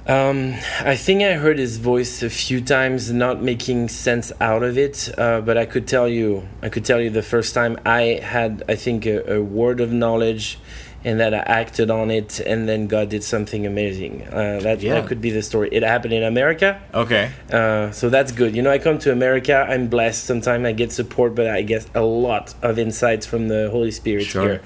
[0.06, 4.78] Um, I think I heard his voice a few times, not making sense out of
[4.78, 5.10] it.
[5.18, 8.62] Uh, but I could tell you, I could tell you the first time I had,
[8.68, 10.60] I think, a, a word of knowledge,
[11.06, 14.14] and that I acted on it, and then God did something amazing.
[14.26, 14.94] Uh, that, Yeah.
[14.94, 15.68] that could be the story.
[15.78, 16.68] It happened in America,
[17.04, 17.30] Okay.
[17.58, 18.50] uh, so that's good.
[18.56, 20.24] You know, I come to America, I'm blessed.
[20.24, 24.26] Sometimes I get support, but I get a lot of insights from the Holy Spirit
[24.26, 24.42] Sure.
[24.42, 24.60] here.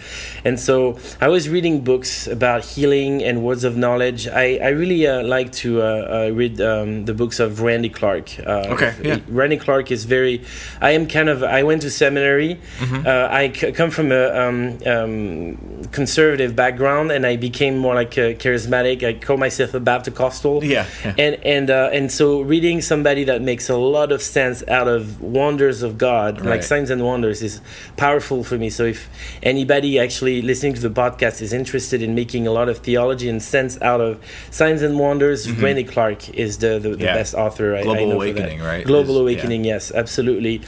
[0.46, 4.26] And so I was reading books about healing and words of knowledge.
[4.26, 8.26] I, I really uh, like to uh, uh, read um, the books of Randy Clark.
[8.40, 9.18] Uh, Okay, yeah.
[9.29, 10.40] Randy Clark is very.
[10.81, 11.42] I am kind of.
[11.42, 12.53] I went to seminary.
[12.79, 13.07] Mm-hmm.
[13.07, 18.16] Uh, I c- come from a um, um, conservative background, and I became more like
[18.18, 19.02] a charismatic.
[19.02, 21.14] I call myself a Baptist-costal Yeah, yeah.
[21.18, 25.20] and and uh, and so reading somebody that makes a lot of sense out of
[25.20, 27.60] wonders of God, like signs and wonders, is
[27.96, 28.70] powerful for me.
[28.70, 29.08] So if
[29.42, 33.42] anybody actually listening to the podcast is interested in making a lot of theology and
[33.42, 34.18] sense out of
[34.50, 37.02] signs and wonders, Randy Clark is the the, the Mm-hmm.
[37.04, 37.14] Yeah.
[37.14, 37.74] best author.
[37.76, 38.14] I, I Global that.
[38.16, 39.22] Awakening, right, Global is- yeah.
[39.22, 40.60] Awakening, yes, absolutely.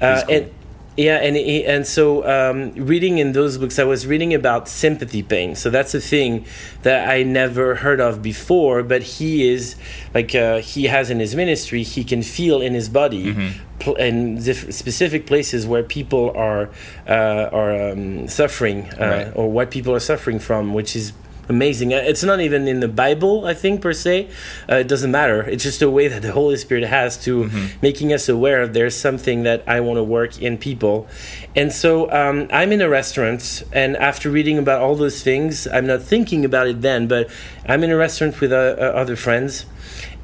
[0.00, 0.34] Uh, cool.
[0.34, 0.50] And
[0.96, 5.54] yeah, and and so um, reading in those books, I was reading about sympathy pain.
[5.54, 6.46] So that's a thing
[6.82, 8.82] that I never heard of before.
[8.82, 9.76] But he is
[10.14, 13.34] like uh, he has in his ministry, he can feel in his body.
[13.34, 13.62] Mm-hmm.
[13.78, 16.70] Pl- in diff- specific places where people are
[17.06, 19.32] uh, are um, suffering uh, Right.
[19.36, 21.12] or what people are suffering from, which is
[21.48, 21.92] amazing.
[21.94, 24.28] Uh, It's not even in the Bible, I think per se.
[24.70, 25.42] Uh, it doesn't matter.
[25.42, 27.66] It's just a way that the Holy Spirit has to Mm-hmm.
[27.82, 31.06] making us aware of there's something that I want to work in people.
[31.54, 35.86] And so um, I'm in a restaurant, and after reading about all those things, I'm
[35.86, 37.28] not thinking about it then, but
[37.68, 39.66] I'm in a restaurant with uh, uh, other friends.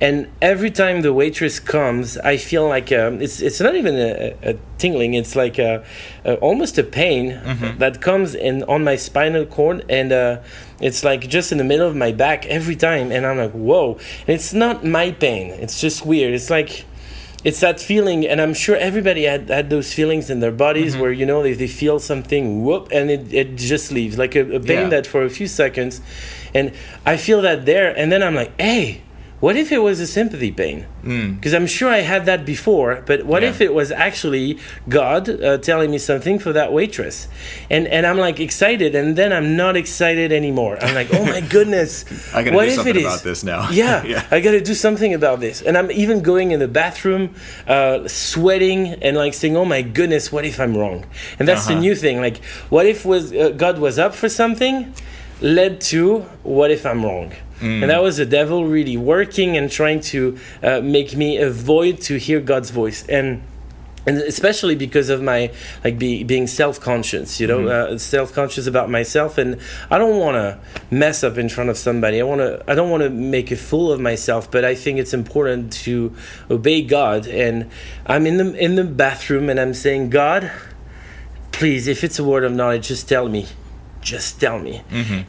[0.01, 4.35] and every time the waitress comes, I feel like um, it's it's not even a,
[4.51, 5.73] a tingling; it's like a,
[6.25, 7.27] a almost a pain
[7.79, 10.37] that comes in on my spinal cord, and uh,
[10.83, 13.99] it's like just in the middle of my back every time, and I'm like, whoa!
[14.27, 16.35] And it's not my pain; it's just weird.
[16.35, 16.85] It's like
[17.45, 21.03] it's that feeling and i'm sure everybody had, had those feelings in their bodies mm-hmm.
[21.03, 24.43] where you know they, they feel something whoop and it, it just leaves like a,
[24.57, 24.89] a pain Yeah.
[24.91, 26.01] that for a few seconds
[26.55, 26.73] and
[27.05, 29.03] i feel that there and then i'm like hey
[29.45, 30.79] what if it was a sympathy pain
[31.37, 33.51] because i'm sure i had that before but what Yeah.
[33.53, 34.47] if it was actually
[34.99, 37.17] god uh, telling me something for that waitress
[37.75, 41.41] and and i'm like excited and then i'm not excited anymore i'm like oh my
[41.57, 41.93] goodness
[42.33, 43.63] I gotta what do if something it is about this now.
[43.83, 44.23] yeah, Yeah.
[44.31, 45.57] I got to do something about this.
[45.67, 47.23] And I'm even going in the bathroom,
[47.75, 50.99] uh, sweating and like saying, "Oh my goodness, what if I'm wrong?"
[51.39, 51.87] And that's the Uh-huh.
[51.87, 52.17] new thing.
[52.27, 52.39] Like,
[52.75, 54.75] what if was uh, God was up for something,
[55.59, 56.03] led to
[56.59, 57.29] what if I'm wrong?
[57.63, 57.83] Mm.
[57.83, 62.19] And that was the devil really working and trying to uh, make me avoid to
[62.19, 63.07] hear God's voice.
[63.07, 63.43] And
[64.05, 65.53] and especially because of my
[65.85, 67.95] like be, being self-conscious you know Mm-hmm.
[67.95, 70.59] uh, self-conscious about myself and i don't want to
[70.91, 73.57] mess up in front of somebody i want to i don't want to make a
[73.57, 76.13] fool of myself but i think it's important to
[76.51, 77.71] obey god and
[78.07, 80.51] i'm in the in the bathroom and i'm saying god
[81.53, 83.47] please if it's a word of knowledge just tell me
[84.03, 84.83] just tell me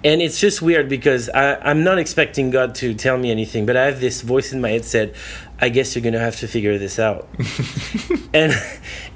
[0.04, 3.78] and it's just weird because I, i'm not expecting god to tell me anything but
[3.78, 5.14] i have this voice in my head said
[5.62, 7.30] i guess you're gonna have to figure this out
[8.34, 8.52] and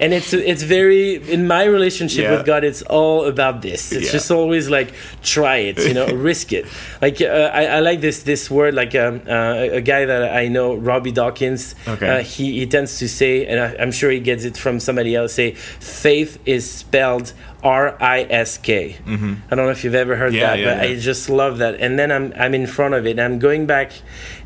[0.00, 2.36] and it's it's very in my relationship Yeah.
[2.36, 2.62] with God.
[2.64, 3.90] It's all about this.
[3.92, 4.12] It's Yeah.
[4.12, 4.92] just always like
[5.22, 6.66] try it, you know, risk it.
[7.02, 8.74] Like uh, I, I like this this word.
[8.74, 11.74] Like um, uh, a guy that I know, Robby Dawkins.
[11.86, 12.08] Okay.
[12.08, 15.16] Uh, he he tends to say, and I, I'm sure he gets it from somebody
[15.16, 15.32] else.
[15.34, 18.96] Say, faith is spelled R I S K.
[19.04, 20.40] I don't know if you've ever heard Mm-hmm.
[20.40, 20.94] Yeah, that, yeah, but yeah.
[20.94, 21.80] I just love that.
[21.80, 23.18] And then I'm I'm in front of it.
[23.18, 23.92] I'm going back,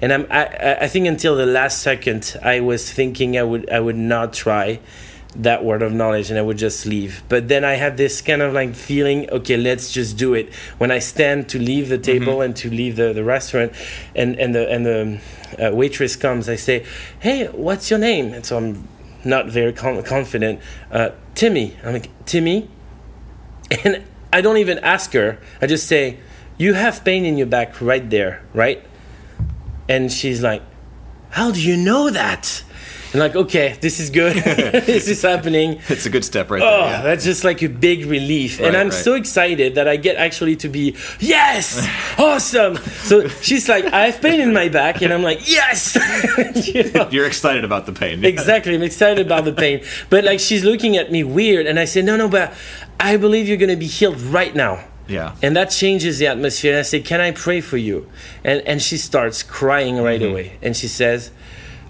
[0.00, 3.80] and I'm I, I- think until the last second I was thinking I would I
[3.80, 4.80] would not try
[5.34, 7.22] that word of knowledge and I would just leave.
[7.30, 10.52] But then I had this kind of like feeling, okay, let's just do it.
[10.76, 13.72] When I stand to leave the table and to leave the, the restaurant,
[14.14, 15.20] and and the and the
[15.58, 16.84] uh, waitress comes, I say,
[17.20, 18.34] hey, what's your name?
[18.34, 18.86] And so I'm
[19.24, 20.60] not very con- confident.
[20.90, 21.76] Uh, Timmy.
[21.84, 22.68] I'm like Timmy
[23.84, 25.38] and I don't even ask her.
[25.60, 26.18] I just say,
[26.58, 28.84] "You have pain in your back right there, right?"
[29.88, 30.62] And she's like,
[31.30, 32.64] "How do you know that?"
[33.12, 34.36] And like, okay, this is good.
[34.86, 35.80] this is happening.
[35.88, 36.90] It's a good step right Oh, there.
[36.90, 37.02] yeah.
[37.02, 38.58] that's just like a big relief.
[38.60, 38.92] and I'm right.
[38.94, 41.86] so excited that I get actually to be, yes,
[42.18, 42.76] awesome.
[42.76, 45.02] So she's like, I have pain in my back.
[45.02, 45.94] And I'm like, yes.
[46.74, 47.08] You know?
[47.10, 48.24] You're excited about the pain.
[48.24, 48.74] Exactly.
[48.74, 49.82] I'm excited about the pain.
[50.10, 52.54] But like she's looking at me weird and I say, No, no, but
[52.98, 54.84] I believe you're gonna be healed right now.
[55.08, 55.34] Yeah.
[55.42, 56.72] And that changes the atmosphere.
[56.72, 58.08] And I say, Can I pray for you?
[58.44, 60.30] And and she starts crying right Mm-hmm.
[60.30, 60.58] away.
[60.62, 61.30] And she says,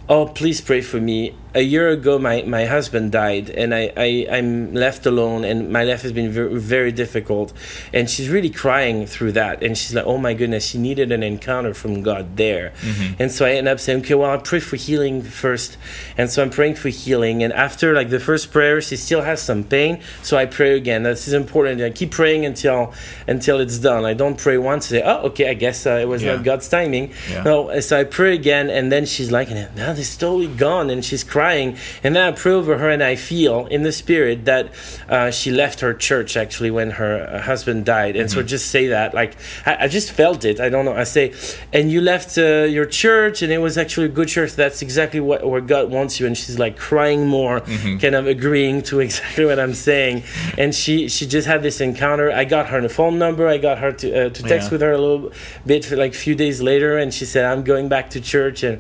[0.09, 1.35] Oh, please pray for me.
[1.55, 5.85] A year ago, my, my husband died, and I, I, I'm left alone, and my
[5.85, 7.53] life has been very, very difficult.
[7.93, 9.63] And she's really crying through that.
[9.63, 12.73] And she's like, Oh my goodness, she needed an encounter from God there.
[13.19, 15.77] And so I end up saying, Okay, well, I'll pray for healing first.
[16.17, 17.43] And so I'm praying for healing.
[17.43, 20.01] And after like the first prayer, she still has some pain.
[20.23, 21.03] So I pray again.
[21.03, 21.83] This is important.
[21.83, 22.95] I keep praying until
[23.27, 24.07] until it's done.
[24.07, 26.37] I don't pray once and say, Oh, okay, I guess uh, it was Yeah.
[26.37, 27.13] not God's timing.
[27.31, 27.43] Yeah.
[27.43, 31.23] No, so I pray again, and then she's like, now it's totally gone, and she's
[31.25, 31.42] crying.
[31.47, 34.71] And then I pray over her, and I feel in the spirit that
[35.09, 38.17] uh, she left her church actually when her uh, husband died.
[38.17, 38.39] And Mm-hmm.
[38.41, 40.61] so just say that, like, I, I just felt it.
[40.61, 40.95] I don't know.
[40.95, 41.33] I say,
[41.73, 44.53] and you left uh, your church, and it was actually a good church.
[44.55, 46.27] That's exactly what where God wants you.
[46.27, 47.99] And she's like crying more, Mm-hmm.
[47.99, 50.23] kind of agreeing to exactly what I'm saying.
[50.57, 52.31] And she she just had this encounter.
[52.31, 53.45] I got her the phone number.
[53.49, 54.73] I got her to uh, to text Yeah.
[54.73, 55.31] with her a little
[55.67, 58.59] bit for like a few days later and she said i'm going back to church
[58.69, 58.77] and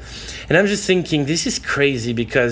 [0.49, 2.52] and i'm just thinking this is crazy because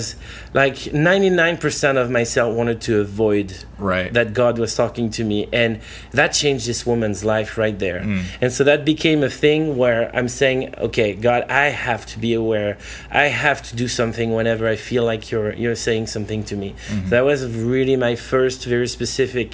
[0.53, 3.47] like 99% of myself wanted to avoid
[3.91, 4.13] Right.
[4.13, 5.79] that god was talking to me and
[6.11, 7.97] that changed this woman's life right there.
[8.41, 12.31] And so that became a thing where i'm saying okay god i have to be
[12.43, 12.77] aware.
[13.09, 16.69] I have to do something whenever i feel like you're you're saying something to me.
[17.13, 17.39] That was
[17.73, 19.49] really my first very specific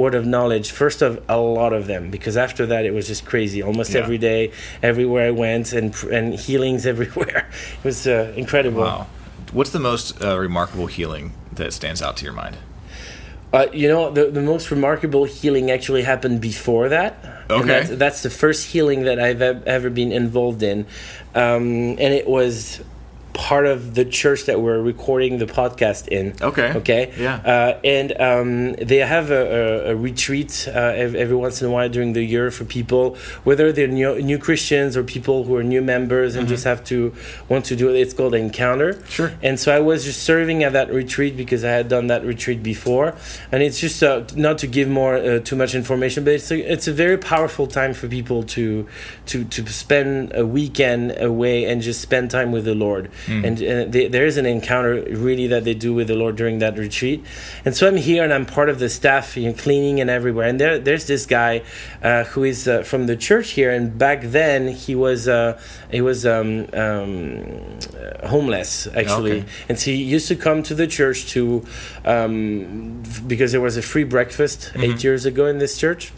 [0.00, 3.24] word of knowledge first of a lot of them because after that it was just
[3.32, 3.60] crazy.
[3.62, 4.02] Almost Yeah.
[4.02, 4.42] every day
[4.90, 7.42] everywhere i went and and healings everywhere.
[7.80, 8.82] It was uh, incredible.
[8.82, 9.06] Wow.
[9.52, 12.56] What's the most uh, remarkable healing that stands out to your mind?
[13.52, 17.44] Uh, you know, the, the most remarkable healing actually happened before that.
[17.50, 17.66] Okay.
[17.66, 20.86] That's, that's the first healing that I've ever been involved in.
[21.34, 22.80] Um, and it was
[23.32, 26.34] part of the church that we're recording the podcast in.
[26.40, 26.72] Okay.
[26.74, 27.12] Okay.
[27.16, 27.36] Yeah.
[27.36, 31.88] Uh, and um, they have a, a, a retreat uh, every once in a while
[31.88, 35.82] during the year for people, whether they're new, new Christians or people who are new
[35.82, 37.14] members and just have to
[37.48, 38.00] want to do it.
[38.00, 38.94] It's called Encounter.
[38.94, 39.06] Mm-hmm.
[39.06, 39.32] Sure.
[39.42, 42.62] And so I was just serving at that retreat because I had done that retreat
[42.62, 43.14] before,
[43.52, 46.72] and it's just uh, not to give more uh, too much information, but it's a,
[46.72, 48.86] it's a very powerful time for people to
[49.26, 53.10] to to spend a weekend away and just spend time with the Lord.
[53.28, 56.58] And uh, they, there is an encounter really that they do with the Lord during
[56.60, 57.24] that retreat.
[57.64, 60.48] And so I'm here and I'm part of the staff, you know, cleaning and everywhere.
[60.48, 61.62] And there there's this guy
[62.02, 66.00] uh, who is uh, from the church here, and back then he was uh, he
[66.00, 67.78] was um, um,
[68.24, 69.44] homeless actually Okay.
[69.68, 71.64] and so he used to come to the church to
[72.04, 76.12] um, f- because there was a free breakfast eight years ago in this church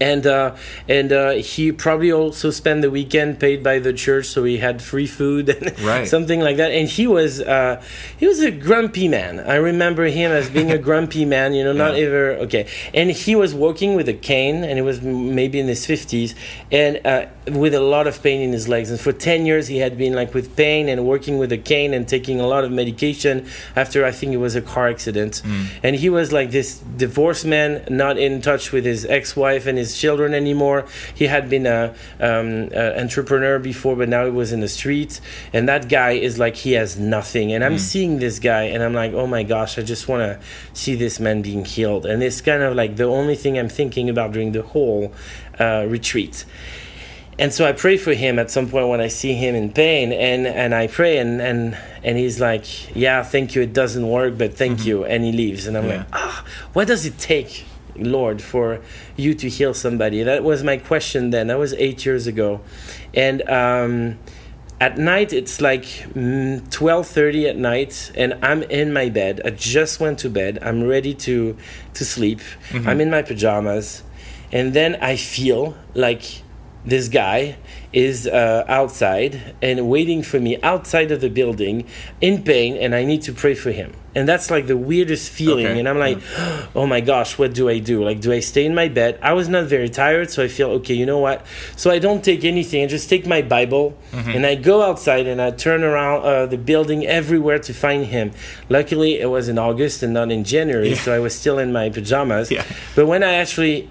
[0.00, 0.56] and uh,
[0.88, 4.80] and uh, he probably also spent the weekend paid by the church, so he had
[4.82, 6.08] free food and Right.
[6.08, 6.70] something like that.
[6.72, 7.82] And he was uh,
[8.18, 9.40] he was a grumpy man.
[9.40, 11.52] I remember him as being a grumpy man.
[11.54, 12.06] You know, not Yeah.
[12.06, 12.66] ever okay.
[12.94, 16.34] And he was walking with a cane, and he was maybe in his fifties,
[16.72, 18.90] and uh, with a lot of pain in his legs.
[18.90, 21.92] And for ten years, he had been like with pain and working with a cane
[21.94, 23.46] and taking a lot of medication.
[23.76, 25.42] After I think it was a car accident,
[25.82, 29.89] and he was like this divorced man, not in touch with his ex-wife and his
[29.98, 30.86] children anymore.
[31.14, 35.20] He had been a, um, a entrepreneur before, but now he was in the street.
[35.52, 37.52] And that guy is like he has nothing.
[37.52, 40.38] And I'm seeing this guy, and I'm like, oh my gosh, I just want to
[40.72, 42.06] see this man being healed.
[42.06, 45.12] And it's kind of like the only thing I'm thinking about during the whole
[45.58, 46.44] uh, retreat
[47.38, 50.12] and so I pray for him at some point when I see him in pain,
[50.12, 51.74] and, and I pray, and, and
[52.04, 53.62] and he's like, "Yeah, thank you.
[53.62, 55.96] It doesn't work, but thank you," and he leaves, and I'm Yeah.
[55.98, 57.64] like, "Ah, what does it take,
[58.00, 58.80] Lord, for
[59.16, 61.48] you to heal somebody?" That was my question then.
[61.48, 62.60] That was eight years ago,
[63.14, 64.18] and um,
[64.80, 69.40] at night it's like mm, twelve thirty at night, and I'm in my bed.
[69.44, 70.58] I just went to bed.
[70.62, 71.56] I'm ready to
[71.94, 72.40] to sleep.
[72.86, 74.02] I'm in my pajamas,
[74.52, 76.42] and then I feel like
[76.84, 77.56] this guy
[77.92, 81.84] is uh, outside and waiting for me outside of the building
[82.20, 83.92] in pain and i need to pray for him.
[84.12, 85.66] And that's like the weirdest feeling.
[85.66, 85.78] Okay.
[85.78, 86.18] and i'm like
[86.76, 88.04] oh my gosh what do i do?
[88.04, 89.18] Like do i stay in my bed?
[89.22, 91.44] I was not very tired so i feel okay you know what?
[91.76, 92.84] So i don't take anything.
[92.84, 96.58] I just take my bible and i go outside and i turn around uh, the
[96.58, 98.30] building everywhere to find him.
[98.68, 100.96] Luckily it was in august and not in january Yeah.
[101.04, 102.50] so i was still in my pajamas.
[102.52, 102.64] Yeah.
[102.94, 103.88] but when i actually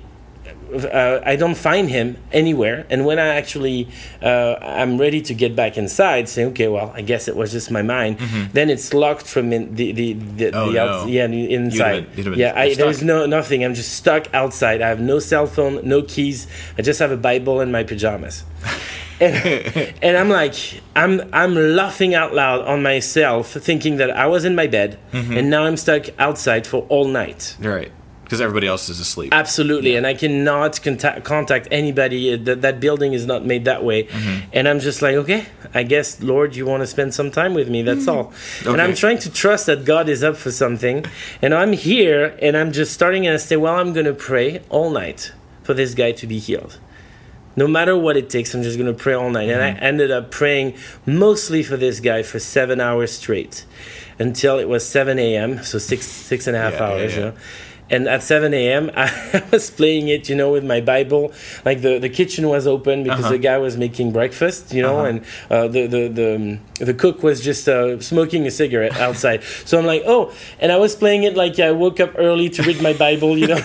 [0.73, 2.85] uh, I don't find him anywhere.
[2.89, 3.87] And when I actually
[4.21, 7.71] uh, I'm ready to get back inside, saying, okay, well, I guess it was just
[7.71, 8.17] my mind.
[8.53, 10.55] Then it's locked from in the the the, Mm-hmm.
[10.57, 10.87] Oh, the no.
[10.87, 12.07] outs- yeah inside.
[12.15, 13.63] you'd have been yeah, I, there's no nothing.
[13.65, 14.81] I'm just stuck outside.
[14.81, 16.47] I have no cell phone, no keys.
[16.77, 18.43] I just have a Bible and my pajamas.
[19.19, 19.35] and,
[20.01, 20.55] and I'm like,
[20.95, 25.37] I'm I'm laughing out loud on myself, thinking that I was in my bed Mm-hmm.
[25.37, 27.55] and now I'm stuck outside for all night.
[27.59, 27.91] Right.
[28.29, 29.33] Because everybody else is asleep.
[29.33, 32.31] Absolutely, and I cannot contact contact anybody.
[32.33, 34.49] Uh, That that building is not made that way, Mm-hmm.
[34.53, 37.69] and I'm just like, okay, I guess Lord, you want to spend some time with
[37.69, 37.81] me.
[37.81, 38.31] That's all.
[38.67, 41.05] And I'm trying to trust that God is up for something,
[41.41, 44.91] and I'm here, and I'm just starting, and I say, well, I'm gonna pray all
[44.91, 45.31] night
[45.63, 46.77] for this guy to be healed.
[47.55, 49.49] No matter what it takes, I'm just gonna pray all night.
[49.49, 50.75] And I ended up praying
[51.07, 53.65] mostly for this guy for seven hours straight,
[54.19, 55.63] until it was 7 a.m.
[55.63, 57.11] So six six and a half Yeah, yeah, hours.
[57.13, 57.19] yeah.
[57.19, 57.33] You know?
[57.91, 61.31] And at 7 a.m., I was playing it, you know, with my Bible.
[61.65, 63.31] Like the, the kitchen was open because Uh-huh.
[63.31, 65.05] the guy was making breakfast, you know, Uh-huh.
[65.09, 69.43] and uh, the, the, the, um, the cook was just uh, smoking a cigarette outside.
[69.65, 72.63] so I'm like, oh, and I was playing it like I woke up early to
[72.63, 73.55] read my Bible, you know.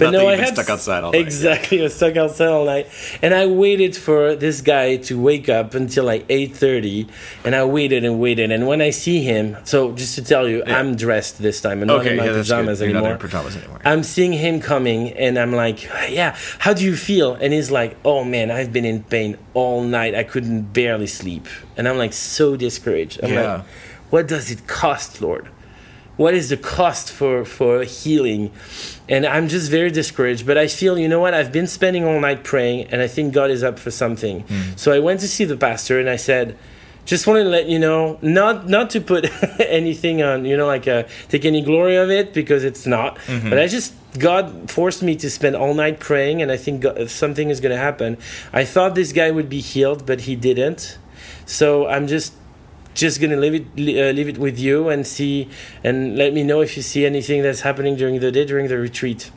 [0.00, 1.20] Not that you've been stuck outside all night.
[1.20, 2.88] Exactly, I was stuck outside all night.
[3.22, 7.08] And I waited for this guy to wake up until like 8.30,
[7.44, 8.50] and I waited and waited.
[8.50, 10.78] And when I see him, so just to tell you, Yeah.
[10.78, 11.80] I'm dressed this time.
[11.82, 12.56] I'm not Okay, in my yeah, that's good.
[12.56, 13.18] pajamas You're not in anymore.
[13.18, 13.80] pajamas anymore.
[13.84, 17.96] I'm seeing him coming, and I'm like, "Yeah, how do you feel?" And he's like,
[18.04, 20.14] "Oh man, I've been in pain all night.
[20.14, 23.20] I couldn't barely sleep." And I'm like, so discouraged.
[23.22, 23.52] I'm Yeah.
[23.54, 23.62] like,
[24.10, 25.46] "What does it cost, Lord?
[26.16, 28.50] What is the cost for for healing?"
[29.08, 30.46] And I'm just very discouraged.
[30.46, 31.34] But I feel, you know what?
[31.34, 34.44] I've been spending all night praying, and I think God is up for something.
[34.76, 36.56] So I went to see the pastor, and I said.
[37.04, 39.26] Just wanted to let you know, not not to put
[39.58, 43.18] anything on, you know, like uh, take any glory of it because it's not.
[43.50, 47.10] But I just God forced me to spend all night praying, and I think God,
[47.10, 48.18] something is going to happen.
[48.52, 50.96] I thought this guy would be healed, but he didn't.
[51.46, 52.34] So I'm just
[52.94, 53.66] just gonna leave it
[53.98, 55.48] uh, leave it with you and see
[55.82, 58.78] and let me know if you see anything that's happening during the day during the
[58.78, 59.30] retreat.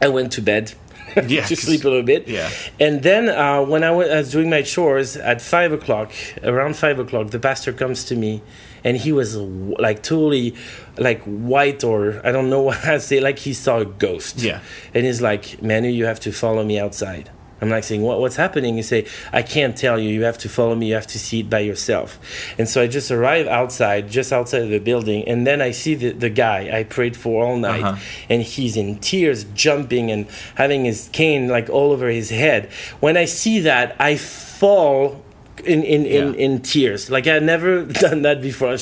[0.00, 0.74] I went to bed.
[1.28, 2.28] Yeah, to sleep a little bit.
[2.28, 2.50] yeah.
[2.78, 6.12] And then uh, when I was doing my chores at five o'clock,
[6.42, 8.42] around five o'clock, the pastor comes to me,
[8.84, 10.54] and he was like totally
[10.98, 14.40] like white or I don't know what I say, like he saw a ghost.
[14.40, 14.60] Yeah.
[14.92, 17.30] And he's like, Manu, you have to follow me outside.
[17.60, 18.76] I'm like saying, what, what's happening?
[18.76, 20.10] You say, I can't tell you.
[20.10, 20.88] You have to follow me.
[20.88, 22.18] You have to see it by yourself.
[22.58, 25.94] And so I just arrive outside, just outside of the building, and then I see
[25.94, 28.00] the, the guy I prayed for all night, Uh-huh.
[28.28, 30.26] and he's in tears, jumping and
[30.56, 32.70] having his cane like all over his head.
[33.00, 35.22] When I see that, I fall
[35.64, 36.40] in in, in, Yeah.
[36.44, 37.10] in tears.
[37.10, 38.76] Like I never done that before.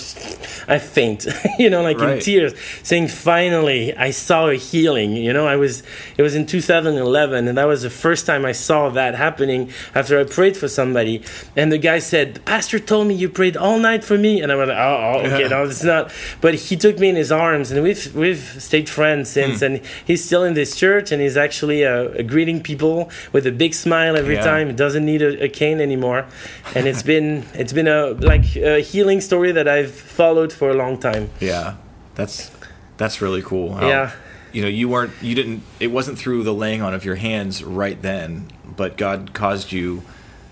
[0.66, 1.27] I, faint,
[1.59, 5.14] you know, like in tears, saying finally I saw a healing.
[5.16, 5.83] You know, I was
[6.16, 10.18] it was in 2011, and that was the first time I saw that happening after
[10.18, 11.22] I prayed for somebody.
[11.57, 14.51] And the guy said, "The pastor told me you prayed all night for me," and
[14.51, 15.49] I went, "Oh, oh okay, Yeah.
[15.49, 19.31] no, it's not." But he took me in his arms, and we've we've stayed friends
[19.31, 19.59] since.
[19.61, 19.64] Hmm.
[19.66, 23.75] And he's still in this church, and he's actually uh, greeting people with a big
[23.75, 24.45] smile every Yeah.
[24.45, 24.66] time.
[24.68, 26.27] He doesn't need a, a cane anymore,
[26.74, 30.74] and it's been it's been a like a healing story that I've followed for a
[30.74, 31.30] long time.
[31.40, 31.76] Yeah,
[32.14, 32.50] that's
[32.96, 33.74] that's really cool.
[33.74, 34.12] how, Yeah.
[34.52, 35.62] you know, you weren't, you didn't.
[35.80, 40.02] It wasn't through the laying on of your hands right then, but God caused you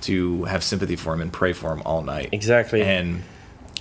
[0.03, 2.31] to have sympathy for him and pray for him all night.
[2.33, 2.83] Exactly.
[2.83, 3.23] And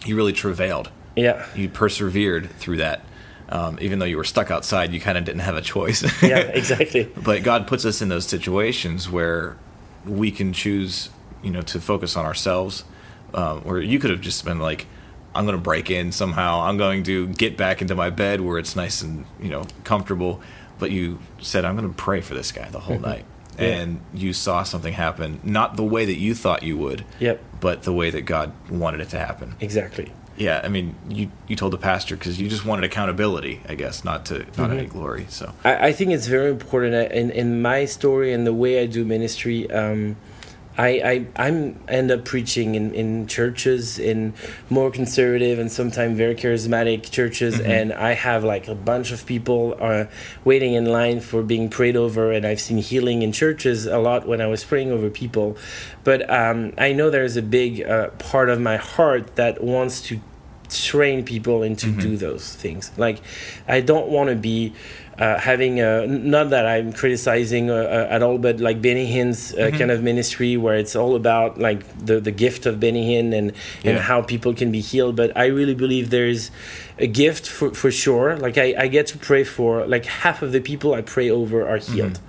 [0.05, 0.89] you really travailed.
[1.15, 1.45] Yeah.
[1.55, 3.01] You persevered through that.
[3.49, 6.03] Um, even though you were stuck outside, you kind of didn't have a choice.
[6.21, 6.37] Yeah.
[6.37, 7.05] Exactly.
[7.17, 9.57] but God puts us in those situations where
[10.05, 11.09] we can choose,
[11.43, 12.83] you know, to focus on ourselves.
[13.33, 14.87] Um, where you could have just been like,
[15.33, 16.61] "I'm going to break in somehow.
[16.61, 20.41] I'm going to get back into my bed where it's nice and you know comfortable."
[20.79, 23.23] But you said, "I'm going to pray for this guy the whole night,"
[23.57, 23.67] Yeah.
[23.67, 27.41] and you saw something happen, not the way that you thought you would, Yep.
[27.61, 29.55] but the way that God wanted it to happen.
[29.61, 30.11] Exactly.
[30.37, 34.03] Yeah, I mean, you you told the pastor because you just wanted accountability, I guess,
[34.03, 35.27] not to not any glory.
[35.29, 38.81] So I, I think it's very important uh, in, in my story and the way
[38.81, 39.69] I do ministry.
[39.71, 40.17] Um,
[40.77, 44.33] I, I I'm end up preaching in, in churches in
[44.69, 49.75] more conservative and sometimes very charismatic churches, and I have like a bunch of people
[49.79, 50.09] are
[50.45, 54.27] waiting in line for being prayed over, and I've seen healing in churches a lot
[54.27, 55.57] when I was praying over people,
[56.03, 60.21] but um, I know there's a big uh, part of my heart that wants to
[60.69, 62.91] train people and to do those things.
[62.97, 63.21] Like,
[63.67, 64.73] I don't want to be
[65.21, 69.05] uh, having a, n- not that I'm criticizing uh, uh, at all, but like Benny
[69.15, 73.03] Hinn's uh, kind of ministry where it's all about like the, the gift of Benny
[73.11, 73.47] Hinn and,
[73.85, 73.99] and Yeah.
[74.09, 75.15] how people can be healed.
[75.21, 76.43] But I really believe there's
[76.97, 78.27] a gift for, for sure.
[78.45, 81.67] Like, I, I get to pray for like half of the people I pray over
[81.71, 82.19] are healed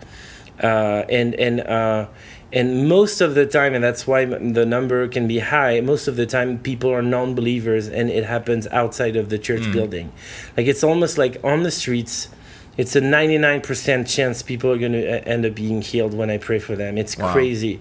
[0.62, 2.06] uh, and and uh,
[2.52, 5.80] and most of the time, and that's why the number can be high.
[5.80, 10.12] Most of the time, people are non-believers, and it happens outside of the church building.
[10.56, 12.28] Like it's almost like on the streets.
[12.76, 16.58] It's a 99% chance people are going to end up being healed when I pray
[16.58, 16.96] for them.
[16.96, 17.32] It's Wow.
[17.32, 17.80] crazy,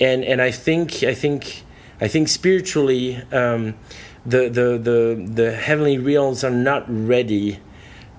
[0.00, 1.62] and and I think I think
[2.00, 3.74] I think spiritually, um,
[4.26, 4.98] the the the
[5.42, 7.60] the heavenly realms are not ready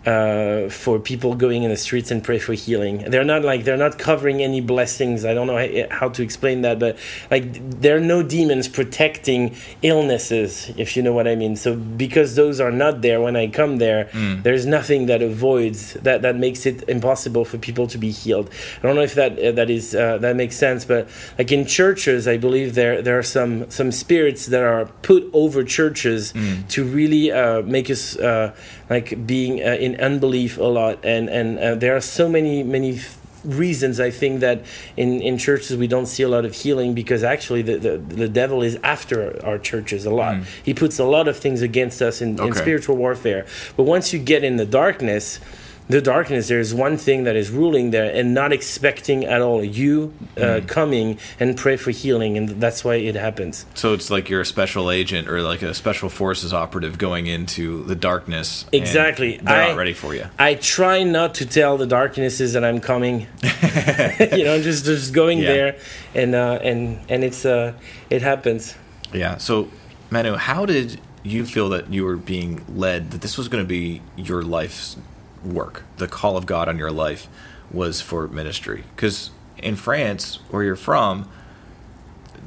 [0.06, 3.10] uh, for people going in the streets and pray for healing.
[3.10, 5.24] They're not like they're not covering any blessings.
[5.26, 6.98] I don't know how, to explain that, but
[7.32, 7.46] like
[7.82, 11.56] there are no demons protecting illnesses, if you know what I mean.
[11.56, 14.10] So because those are not there when I come there,
[14.44, 18.50] there's nothing that avoids that that makes it impossible for people to be healed.
[18.80, 21.66] I don't know if that uh, that is uh, that makes sense, but like in
[21.66, 26.34] churches, I believe there there are some some spirits that are put over churches
[26.70, 28.54] to really uh, make us uh,
[28.90, 33.00] like being uh, in unbelief a lot, and and uh, there are so many many.
[33.44, 34.64] reasons I think that
[34.96, 38.30] in, in churches we don't see a lot of healing because actually the, the, the
[38.30, 40.36] devil is after our churches a lot.
[40.64, 43.46] He puts a lot of things against us in, in spiritual warfare.
[43.76, 45.42] But once you get in the darkness,
[45.90, 50.14] the darkness, there's one thing that is ruling there and not expecting at all you
[50.38, 52.38] uh, coming and pray for healing.
[52.38, 53.66] And that's why it happens.
[53.76, 57.84] So it's like you're a special agent or like a special forces operative going into
[57.84, 58.64] the darkness.
[58.72, 59.38] and Exactly.
[59.38, 60.26] They're I- not ready for you.
[60.40, 63.28] I try not to tell the darknesses that I'm coming.
[63.44, 65.54] you know, just just going Yeah.
[65.54, 65.76] there,
[66.16, 67.74] and uh, and and it's uh,
[68.10, 68.76] it happens.
[69.14, 69.38] Yeah.
[69.38, 69.70] So,
[70.10, 73.68] Manu, how did you feel that you were being led that this was going to
[73.68, 74.98] be your life's
[75.46, 75.84] work?
[75.98, 77.28] The call of God on your life
[77.72, 78.84] was for ministry.
[78.96, 81.30] Because in France, where you're from,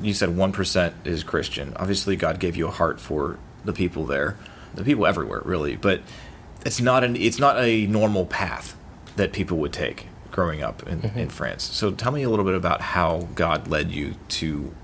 [0.01, 1.73] you said 1% is Christian.
[1.77, 4.37] Obviously, God gave you a heart for the people there,
[4.75, 5.77] the people everywhere, really.
[5.77, 6.03] But
[6.65, 8.77] it's not an it's not a normal path
[9.17, 11.19] that people would take growing up in, mm-hmm.
[11.19, 11.63] in France.
[11.65, 14.75] So tell me a little bit about how God led you to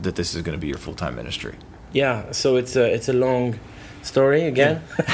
[0.00, 1.56] that this is going to be your full time ministry.
[1.92, 3.58] Yeah, so it's a it's a long
[4.06, 4.82] story again.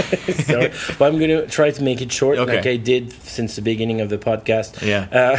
[0.44, 0.70] Sorry.
[0.98, 2.56] but I'm going to try to make it short, Okay.
[2.56, 4.80] like I did since the beginning of the podcast.
[4.86, 5.08] Yeah.
[5.10, 5.38] Uh,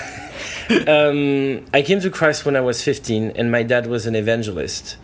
[0.87, 4.97] um, I came to Christ when I was 15, and my dad was an evangelist.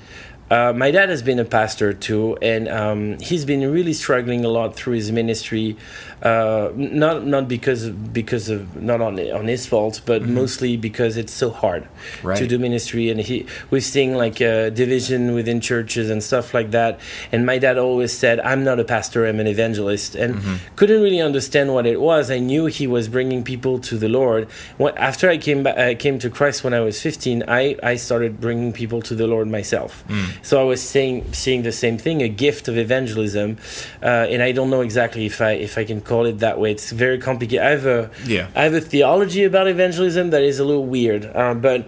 [0.49, 4.47] Uh, my dad has been a pastor too, and um, he's been really struggling a
[4.49, 5.77] lot through his ministry.
[6.21, 11.15] Uh, not not because of, because of not on on his fault, but mostly because
[11.17, 12.47] it's so hard to Mm-hmm.
[12.47, 13.09] Do ministry.
[13.09, 16.99] And he we're seeing like uh, division within churches and stuff like that.
[17.31, 20.75] And my dad always said, "I'm not a pastor, I'm an evangelist," and Mm-hmm.
[20.75, 22.29] couldn't really understand what it was.
[22.31, 24.47] I knew he was bringing people to the Lord.
[24.77, 27.43] When, after I came back, I came to Christ when I was 15.
[27.47, 30.03] I I started bringing people to the Lord myself.
[30.41, 33.57] So I was saying seeing the same thing, a gift of evangelism,
[34.01, 36.71] uh, and I don't know exactly if I if I can call it that way.
[36.71, 37.63] It's very complicated.
[37.69, 38.01] I have a
[38.35, 38.47] Yeah.
[38.59, 41.81] I have a theology about evangelism that is a little weird, uh, but.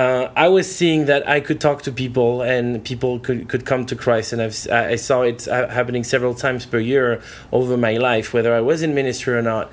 [0.00, 3.82] Uh, I was seeing that I could talk to people and people could, could come
[3.86, 7.94] to Christ, and I've, I saw it uh, happening several times per year over my
[7.96, 9.64] life, whether I was in ministry or not.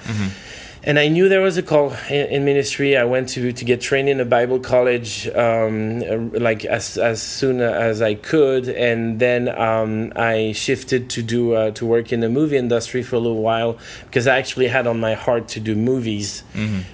[0.87, 2.95] And I knew there was a call in, in ministry.
[2.95, 7.21] I went to, to get trained in a Bible college, um, uh, like as as
[7.21, 12.21] soon as I could, and then um, I shifted to do uh, to work in
[12.21, 15.59] the movie industry for a little while because I actually had on my heart to
[15.59, 16.43] do movies.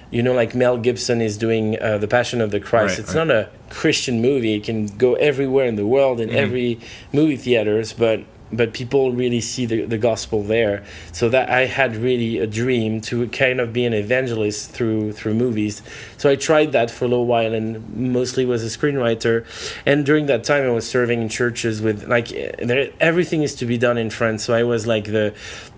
[0.10, 2.98] You know, like Mel Gibson is doing uh, the Passion of the Christ.
[2.98, 3.28] Right, it's right.
[3.28, 4.56] not a Christian movie.
[4.56, 6.80] It can go everywhere in the world in every
[7.12, 8.24] movie theaters, but
[8.56, 10.84] but people really see the, the gospel there.
[11.12, 15.34] So that I had really a dream to kind of be an evangelist through through
[15.34, 15.82] movies.
[16.18, 19.46] So I tried that for a little while and mostly was a screenwriter.
[19.86, 23.66] And during that time, I was serving in churches with like there, everything is to
[23.66, 24.44] be done in France.
[24.44, 25.34] So I was like the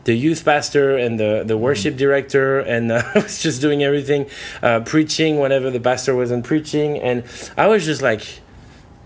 [0.05, 4.27] the youth pastor and the, the worship director, and uh, I was just doing everything,
[4.61, 7.23] uh, preaching whenever the pastor wasn't preaching, and
[7.57, 8.41] I was just like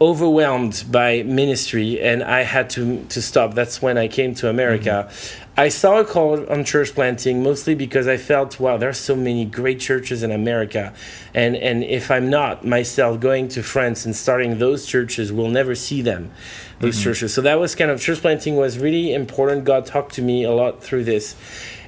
[0.02, 3.54] overwhelmed by ministry and I had to to stop.
[3.54, 5.08] That's when I came to America.
[5.10, 5.50] Mm-hmm.
[5.60, 9.16] I saw a call on church planting mostly because I felt wow, there are so
[9.16, 10.94] many great churches in America.
[11.34, 15.76] And and if I'm not myself going to France and starting those churches, we'll never
[15.76, 16.32] see them.
[16.80, 17.04] Those mm-hmm.
[17.04, 17.34] churches.
[17.34, 19.66] So that was kind of church planting was really important.
[19.66, 21.36] God talked to me a lot through this.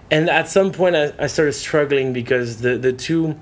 [0.10, 3.38] And at some point I, I started struggling because the the two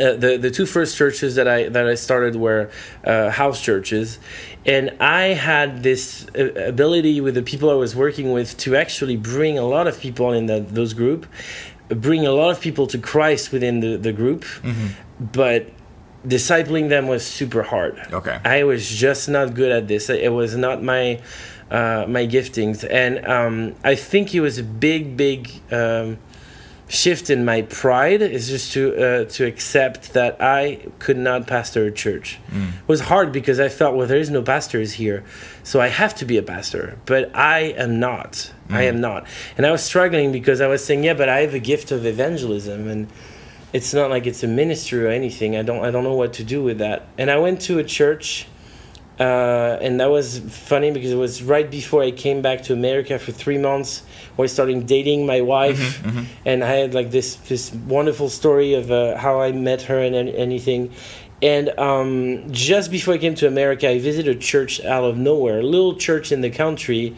[0.00, 2.70] uh, the the two first churches that I that I started were
[3.04, 4.18] uh, house churches,
[4.64, 9.16] and I had this uh, ability with the people I was working with to actually
[9.16, 11.26] bring a lot of people in the, those group,
[11.88, 14.44] bring a lot of people to Christ within the the group,
[15.20, 15.70] but
[16.26, 17.98] discipling them was super hard.
[18.12, 18.38] Okay.
[18.44, 20.10] I was just not good at this.
[20.10, 21.20] It was not my
[21.70, 26.18] uh, my giftings, and um, I think it was a big, big um,
[26.90, 28.20] shift in my pride.
[28.20, 32.38] Is just to uh, to accept that I could not pastor a church.
[32.52, 35.24] It was hard because I felt well, there is no pastors here,
[35.62, 38.52] so I have to be a pastor, but I am not.
[38.68, 39.26] I am not,
[39.56, 42.06] and I was struggling because I was saying, yeah, but I have a gift of
[42.06, 43.08] evangelism and
[43.72, 45.56] it's not like it's a ministry or anything.
[45.56, 47.06] I don't I don't know what to do with that.
[47.18, 48.46] And I went to a church,
[49.18, 53.18] uh, and that was funny because it was right before I came back to America
[53.18, 54.02] for three months.
[54.42, 56.02] I started dating my wife,
[56.44, 60.14] and I had like this this wonderful story of uh, how I met her and
[60.14, 60.92] anything.
[61.42, 65.60] And um, just before I came to America, I visited a church out of nowhere,
[65.60, 67.16] a little church in the country.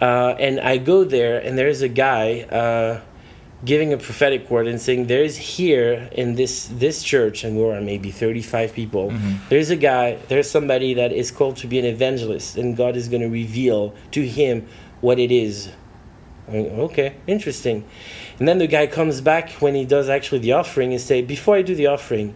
[0.00, 2.42] Uh, and I go there, and there's a guy.
[2.42, 3.00] Uh,
[3.64, 8.10] giving a prophetic word and saying there's here in this this church and we're maybe
[8.10, 9.10] 35 people
[9.48, 13.08] there's a guy there's somebody that is called to be an evangelist and god is
[13.08, 14.66] going to reveal to him
[15.00, 15.70] what it is
[16.48, 17.84] Uh, okay interesting.
[18.38, 21.56] And then the guy comes back when he does actually the offering and say before
[21.56, 22.34] i do the offering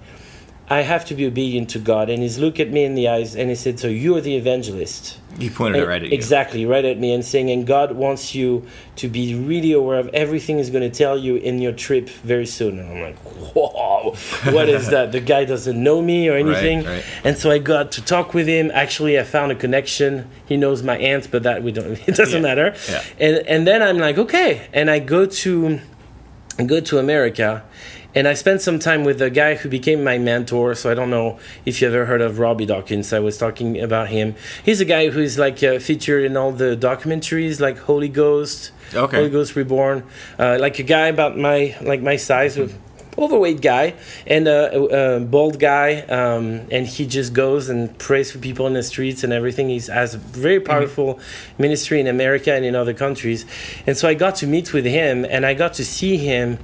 [0.69, 2.09] i have to be obedient to god.
[2.09, 5.19] And he's look at me in the eyes and he said so you're the evangelist
[5.39, 6.14] He pointed it eh, right at you.
[6.14, 8.66] Exactly, right at me, and saying, and God wants you
[8.97, 12.47] to be really aware of everything He's going to tell you in your trip very
[12.47, 12.78] soon.
[12.78, 13.16] And I'm like,
[13.55, 14.14] whoa,
[14.53, 15.12] what is that?
[15.12, 16.84] The guy doesn't know me or anything.
[16.84, 17.05] right.
[17.24, 18.70] And so I got to talk with him.
[18.74, 20.28] Actually, I found a connection.
[20.47, 21.99] He knows my aunt, but that we don't.
[22.09, 22.74] It doesn't Yeah, matter.
[22.89, 23.03] yeah.
[23.20, 25.78] And and then I'm like, okay, and I go to
[26.59, 27.62] I go to America.
[28.15, 30.75] And I spent some time with a guy who became my mentor.
[30.75, 33.13] So I don't know if you ever heard of Robby Dawkins.
[33.13, 34.35] I was talking about him.
[34.65, 38.73] He's a guy who is like uh, featured in all the documentaries, like Holy Ghost,
[38.95, 39.19] Okay.
[39.19, 40.03] Holy Ghost Reborn,
[40.39, 42.79] uh, like a guy about my like my size, with
[43.19, 43.93] overweight guy
[44.27, 48.73] and a, a bald guy, um, and he just goes and prays for people in
[48.73, 49.69] the streets and everything.
[49.69, 51.21] He has a very powerful
[51.59, 53.45] ministry in America and in other countries,
[53.87, 56.59] and so I got to meet with him and I got to see him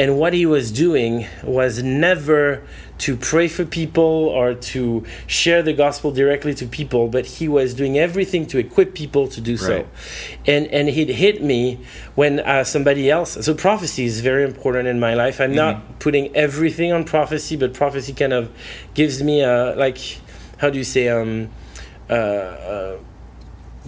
[0.00, 2.62] and what he was doing was never
[2.96, 7.74] to pray for people or to share the gospel directly to people, but he was
[7.74, 9.76] doing everything to equip people to do so.
[9.76, 9.88] Right.
[10.46, 11.80] And and it hit me
[12.14, 13.44] when uh, somebody else.
[13.44, 15.38] So prophecy is very important in my life.
[15.38, 18.50] I'm not putting everything on prophecy, but prophecy kind of
[18.94, 19.98] gives me a like,
[20.56, 21.50] how do you say um,
[22.08, 22.96] uh, uh,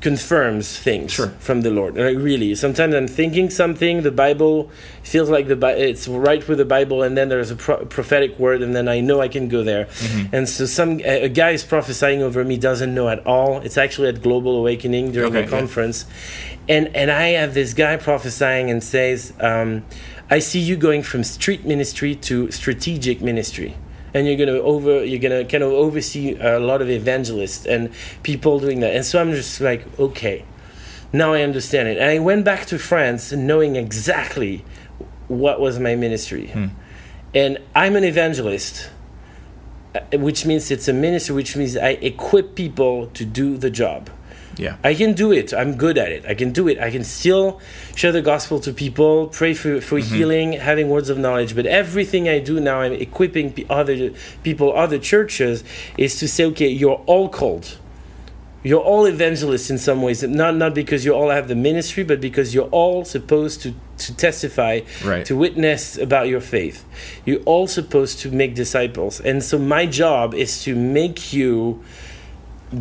[0.02, 1.28] confirms things Sure.
[1.38, 1.96] from the Lord.
[1.96, 4.68] Like really, sometimes I'm thinking something, the Bible
[5.02, 8.38] feels like the Bi- it's right with the Bible, and then there's a pro- prophetic
[8.38, 9.84] word, and then I know I can go there.
[9.86, 10.34] Mm-hmm.
[10.36, 13.60] And so some a a guy is prophesying over me doesn't know at all.
[13.66, 15.58] It's actually at Global Awakening during Okay, a yeah.
[15.58, 16.04] conference,
[16.68, 19.84] and and I have this guy prophesying and says, um,
[20.28, 23.76] "I see you going from street ministry to strategic ministry."
[24.14, 27.90] And you're gonna over you're gonna kind of oversee a lot of evangelists and
[28.22, 28.94] people doing that.
[28.94, 30.44] And so i'm just like okay
[31.12, 31.98] now i understand it.
[31.98, 34.64] And i went back to france knowing exactly
[35.28, 36.50] what was my ministry.
[37.34, 38.90] And i'm an evangelist
[39.94, 44.08] uh, which means it's a ministry which means i equip people to do the job
[44.56, 44.76] Yeah.
[44.84, 45.52] I can do it.
[45.52, 46.24] I'm good at it.
[46.26, 46.78] I can do it.
[46.78, 47.60] I can still
[47.94, 50.14] share the gospel to people, pray for, for mm-hmm.
[50.14, 51.54] healing, having words of knowledge.
[51.54, 54.10] But everything I do now, I'm equipping other
[54.42, 55.64] people, other churches,
[55.96, 57.78] is to say, okay, you're all called.
[58.64, 60.22] You're all evangelists in some ways.
[60.22, 64.16] Not not because you all have the ministry, but because you're all supposed to, to
[64.16, 65.26] testify, Right.
[65.26, 66.84] to witness about your faith.
[67.24, 69.20] You're all supposed to make disciples.
[69.20, 71.82] And so my job is to make you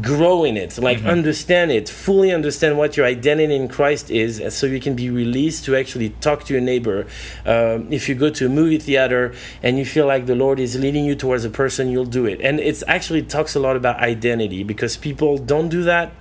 [0.02, 4.66] grow in it like understand it fully understand what your identity in christ is so
[4.66, 7.06] you can be released to actually talk to your neighbor.
[7.46, 10.80] Um, if you go to a movie theater and you feel like the lord is
[10.80, 12.40] leading you towards a person you'll do it.
[12.42, 16.12] And it's actually talks a lot about identity because people don't do that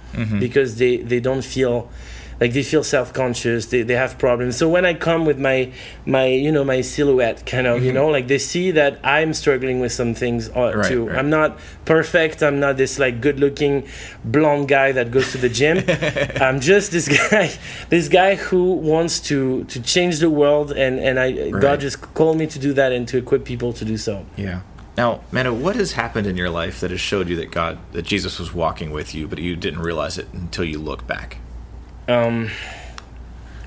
[0.40, 1.88] because they they don't feel
[2.40, 5.70] like they feel self-conscious they, they have problems so when i come with my
[6.06, 9.78] my you know my silhouette kind of you know like they see that i'm struggling
[9.80, 11.18] with some things uh, Right, too right.
[11.18, 13.86] i'm not perfect i'm not this like good looking
[14.24, 15.78] blonde guy that goes to the gym
[16.40, 17.50] i'm just this guy
[17.90, 21.60] this guy who wants to to change the world and and i Right.
[21.62, 24.60] god just called me to do that and to equip people to do so Yeah.
[24.96, 28.02] Now, Manu, what has happened in your life that has showed you that God, that
[28.02, 31.38] Jesus was walking with you, but you didn't realize it until you look back?
[32.08, 32.50] Um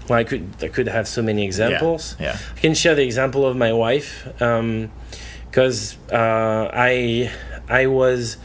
[0.09, 2.37] well i could i could have so many examples Yeah.
[2.55, 7.31] I can share the example of my wife because uh, I
[7.69, 8.37] I was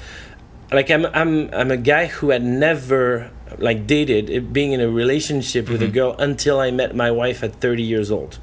[0.71, 5.69] like I'm I'm I'm a guy who had never like dated being in a relationship
[5.69, 8.39] with a girl until I met my wife at 30 years old.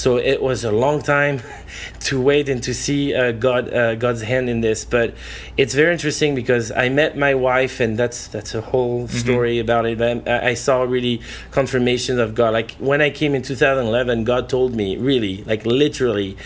[0.00, 1.42] So it was a long time
[2.08, 5.12] to wait and to see uh, God uh, God's hand in this, but
[5.58, 9.84] it's very interesting because I met my wife, and that's that's a whole story about
[9.84, 9.98] it.
[9.98, 11.20] But I, I saw really
[11.50, 12.54] confirmations of God.
[12.54, 16.38] Like when I came in 2011, God told me really, like literally,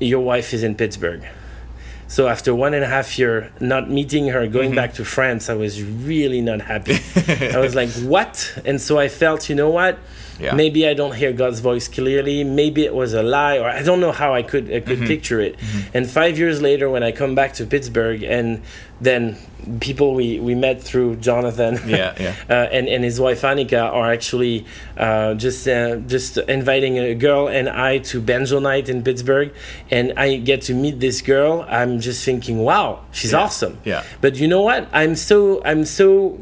[0.00, 1.22] your wife is in Pittsburgh.
[2.08, 5.54] So after one and a half year not meeting her, going back to France, I
[5.54, 6.96] was really not happy.
[7.54, 9.98] I was like, "What?" And so I felt, you know what?
[10.40, 10.54] Yeah.
[10.54, 12.42] Maybe I don't hear God's voice clearly.
[12.44, 15.40] Maybe it was a lie, or I don't know how I could I could picture
[15.40, 15.54] it.
[15.94, 18.62] And five years later, when I come back to Pittsburgh, and
[19.00, 19.36] then
[19.80, 22.34] people we, we met through Jonathan, Yeah, yeah.
[22.50, 24.66] uh, and and his wife Annika are actually
[24.96, 29.52] uh, just uh, just inviting a girl and I to Banjo night in Pittsburgh,
[29.90, 31.64] and I get to meet this girl.
[31.68, 33.78] I'm just thinking, wow, she's Yeah, awesome.
[33.84, 34.02] yeah.
[34.20, 34.88] But you know what?
[34.92, 36.40] I'm so I'm so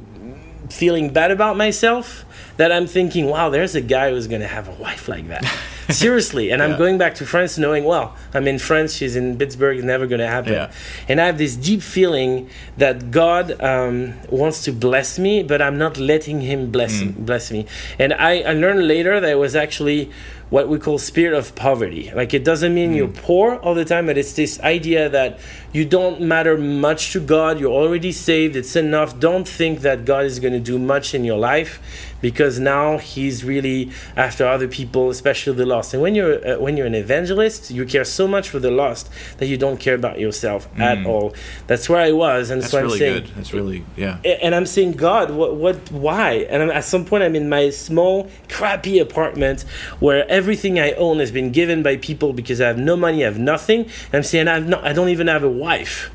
[0.70, 2.24] feeling bad about myself
[2.56, 5.44] that I'm thinking, wow, there's a guy who's going to have a wife like that.
[5.88, 6.50] Seriously.
[6.50, 9.84] And I'm going back to France knowing, well, I'm in France, she's in Pittsburgh, it's
[9.84, 10.52] never going to happen.
[10.52, 10.72] Yeah.
[11.08, 12.48] And I have this deep feeling
[12.78, 17.66] that God um, wants to bless me, but I'm not letting Him bless, bless me.
[17.98, 20.10] And I, I learned later that it was actually
[20.50, 22.12] what we call spirit of poverty.
[22.14, 25.40] Like it doesn't mean you're poor all the time, but it's this idea that
[25.72, 27.58] you don't matter much to God.
[27.58, 28.54] You're already saved.
[28.54, 29.18] It's enough.
[29.18, 31.80] Don't think that God is going to do much in your life
[32.22, 35.92] because now He's really after other people, especially the lost.
[35.92, 39.10] And when you're uh, when you're an evangelist, you care so much for the lost
[39.36, 41.34] that you don't care about yourself at all.
[41.66, 43.34] That's where I was, and That's so I'm really saying, good.
[43.36, 44.18] That's really, yeah.
[44.24, 46.46] and I'm saying, God, what, what, why?
[46.48, 49.62] And I'm, at some point, I'm in my small, crappy apartment
[50.00, 53.26] where everything I own has been given by people because I have no money, I
[53.26, 53.80] have nothing.
[53.82, 56.10] And I'm saying, I've not, I don't even have a wife.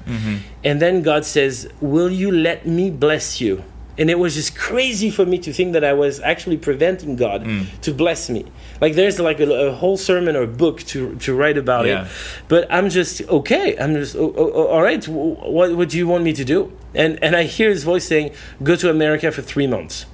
[0.64, 3.64] And then God says, Will you let me bless you?
[4.00, 7.44] And it was just crazy for me to think that I was actually preventing God
[7.44, 7.66] mm.
[7.82, 8.46] to bless me.
[8.80, 12.06] Like there's like a, a whole sermon or book to to write about Yeah.
[12.06, 12.12] it,
[12.48, 13.76] but I'm just okay.
[13.78, 15.04] I'm just oh, oh, all right.
[15.08, 16.72] What what do you want me to do?
[16.94, 18.32] And and I hear his voice saying,
[18.62, 20.06] "Go to America for three months."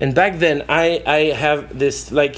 [0.00, 2.36] And back then, I I have this like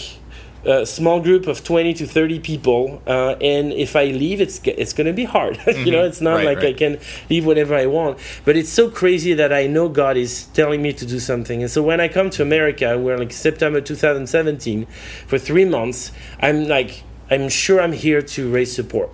[0.64, 4.92] a small group of 20 to 30 people uh, and if i leave it's it's
[4.92, 5.58] going to be hard.
[5.66, 6.46] You know it's not Mm-hmm.
[6.46, 6.98] Right, like i can
[7.28, 8.18] leave whenever i want.
[8.44, 11.62] But it's so crazy that i know god is telling me to do something.
[11.62, 14.86] And so when i come to america we're like september 2017
[15.26, 19.10] for three months i'm like i'm sure i'm here to raise support.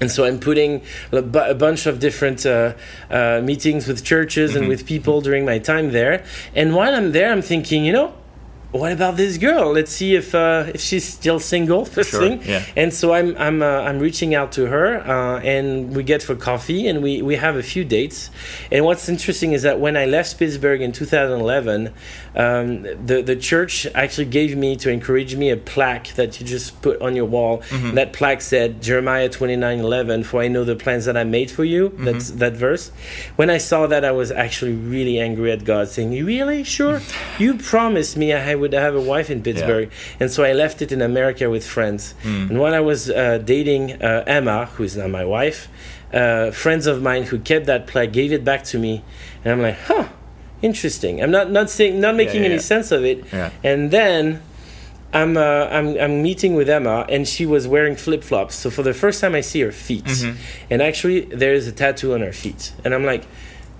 [0.00, 0.82] And so I'm putting
[1.12, 2.74] a bunch of different uh,
[3.10, 6.22] uh, meetings with churches and with people during my time there.
[6.54, 8.12] And while I'm there, I'm thinking, you know,
[8.76, 9.72] what about this girl?
[9.72, 11.84] Let's see if uh, if she's still single.
[11.84, 12.42] First Sure, thing.
[12.44, 12.62] yeah.
[12.76, 16.34] And so I'm I'm uh, I'm reaching out to her, uh, and we get for
[16.36, 18.30] coffee, and we we have a few dates.
[18.70, 21.92] And what's interesting is that when I left Pittsburgh in 2011,
[22.34, 26.80] um, the the church actually gave me to encourage me a plaque that you just
[26.82, 27.62] put on your wall.
[27.94, 31.92] That plaque said Jeremiah 29:11, for I know the plans that I made for you.
[31.98, 32.90] That's that verse.
[33.36, 37.00] When I saw that, I was actually really angry at God, saying, "You really sure?
[37.38, 39.90] you promised me I would have a wife in Pittsburgh."
[40.20, 42.14] And so I left it in America with friends.
[42.24, 45.68] And when I was uh, dating uh, Emma, who is now my wife,
[46.12, 49.02] uh, friends of mine who kept that plaque gave it back to me,
[49.44, 50.08] and I'm like, huh,
[50.62, 51.22] interesting.
[51.22, 52.60] I'm not not saying not making yeah, any yeah.
[52.60, 53.24] sense of it.
[53.32, 53.50] Yeah.
[53.64, 54.42] And then
[55.12, 58.54] I'm, uh, I'm I'm meeting with Emma, and she was wearing flip flops.
[58.54, 60.36] So for the first time, I see her feet, Mm-hmm.
[60.70, 63.24] and actually there is a tattoo on her feet, and I'm like.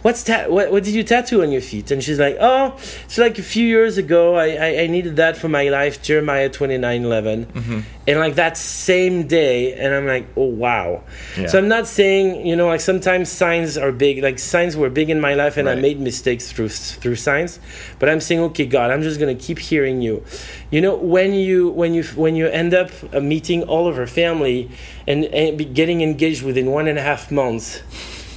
[0.07, 1.91] What's ta- what, what did you tattoo on your feet?
[1.91, 2.77] And she's like, oh,
[3.07, 4.37] it's like a few years ago.
[4.37, 7.81] I, I, I needed that for my life, Jeremiah twenty nine eleven, Mm-hmm.
[8.07, 11.03] And like that same day, and I'm like, oh, wow.
[11.37, 11.49] Yeah.
[11.49, 14.23] So I'm not saying, you know, like sometimes signs are big.
[14.23, 17.59] Like signs were big in my life, and I made mistakes through through signs.
[17.99, 20.23] But I'm saying, okay, God, I'm just gonna keep hearing you.
[20.71, 24.07] You know, when you when you when you end up uh, meeting all of her
[24.07, 24.71] family
[25.09, 27.83] and, and be getting engaged within one and a half months.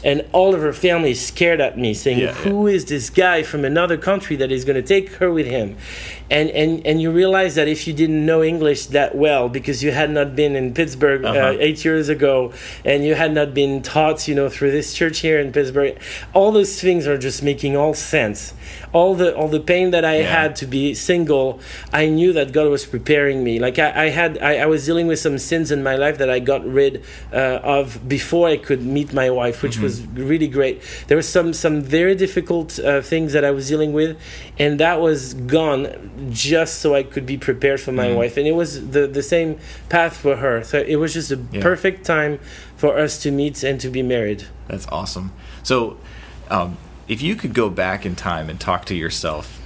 [0.03, 3.43] And all of her family is scared at me, saying, Yeah, "Who is this guy
[3.43, 5.75] from another country that is going to take her with him?"
[6.31, 9.91] And and and you realize that if you didn't know English that well because you
[9.91, 11.57] had not been in Pittsburgh uh Uh-huh.
[11.59, 12.53] eight years ago,
[12.85, 15.97] and you had not been taught, you know, through this church here in Pittsburgh,
[16.33, 18.53] all those things are just making all sense.
[18.93, 20.41] All the all the pain that I Yeah.
[20.41, 21.59] had to be single,
[21.91, 23.53] I knew that God was preparing me.
[23.59, 26.29] Like I, I had, I, I was dealing with some sins in my life that
[26.29, 26.93] I got rid
[27.33, 30.81] uh, of before I could meet my wife, which was really great.
[31.07, 34.11] There were some some very difficult uh, things that I was dealing with,
[34.63, 35.87] and that was gone
[36.29, 38.37] just so I could be prepared for my wife.
[38.37, 39.57] And it was the the same
[39.89, 40.63] path for her.
[40.63, 41.61] So it was just a Yeah.
[41.61, 42.39] perfect time
[42.77, 44.43] for us to meet and to be married.
[44.67, 45.31] That's awesome.
[45.63, 45.97] So,
[46.49, 49.59] um, if you could go back in time and talk to yourself,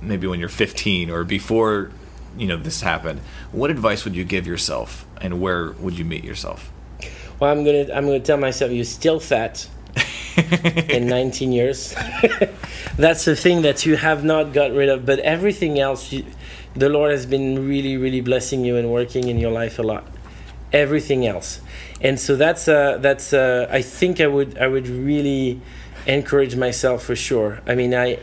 [0.00, 1.90] maybe when you're 15 or before,
[2.36, 3.20] you know, this happened,
[3.52, 6.70] what advice would you give yourself, and where would you meet yourself?
[7.40, 9.68] Well, I'm gonna I'm gonna tell myself you're still fat
[10.38, 11.94] in 19 years.
[12.96, 16.24] That's the thing that you have not got rid of, but everything else, you,
[16.74, 20.06] the Lord has been really, really blessing you and working in your life a lot.
[20.72, 21.62] Everything else,
[22.02, 25.62] and so that's uh, that's uh, I think I would I would really
[26.06, 27.60] encourage myself for sure.
[27.66, 28.18] I mean I.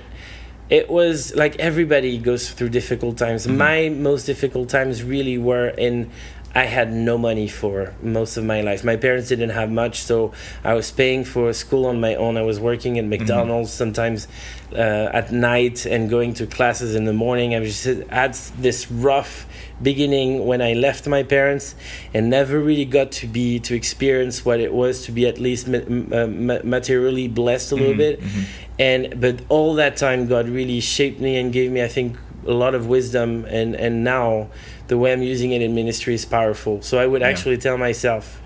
[0.68, 3.47] It was like everybody goes through difficult times.
[3.47, 6.11] My most difficult times really were in
[6.55, 8.85] I had no money for most of my life.
[8.85, 10.31] My parents didn't have much, so
[10.63, 12.37] I was paying for school on my own.
[12.37, 13.09] I was working at mm-hmm.
[13.09, 14.29] McDonald's sometimes
[14.71, 17.55] uh, at night and going to classes in the morning.
[17.55, 19.45] I was just had this rough
[19.81, 21.75] beginning when I left my parents
[22.13, 25.67] and never really got to be to experience what it was to be at least
[25.67, 27.97] ma- ma- uh, ma- materially blessed a little mm-hmm.
[27.97, 28.21] bit.
[28.21, 28.41] Mm-hmm.
[28.79, 32.53] And but all that time, God really shaped me and gave me, I think, a
[32.53, 33.43] lot of wisdom.
[33.45, 34.49] And and now
[34.88, 36.81] the way I'm using it in ministry is powerful.
[36.81, 37.27] So I would Yeah.
[37.29, 38.41] actually tell myself,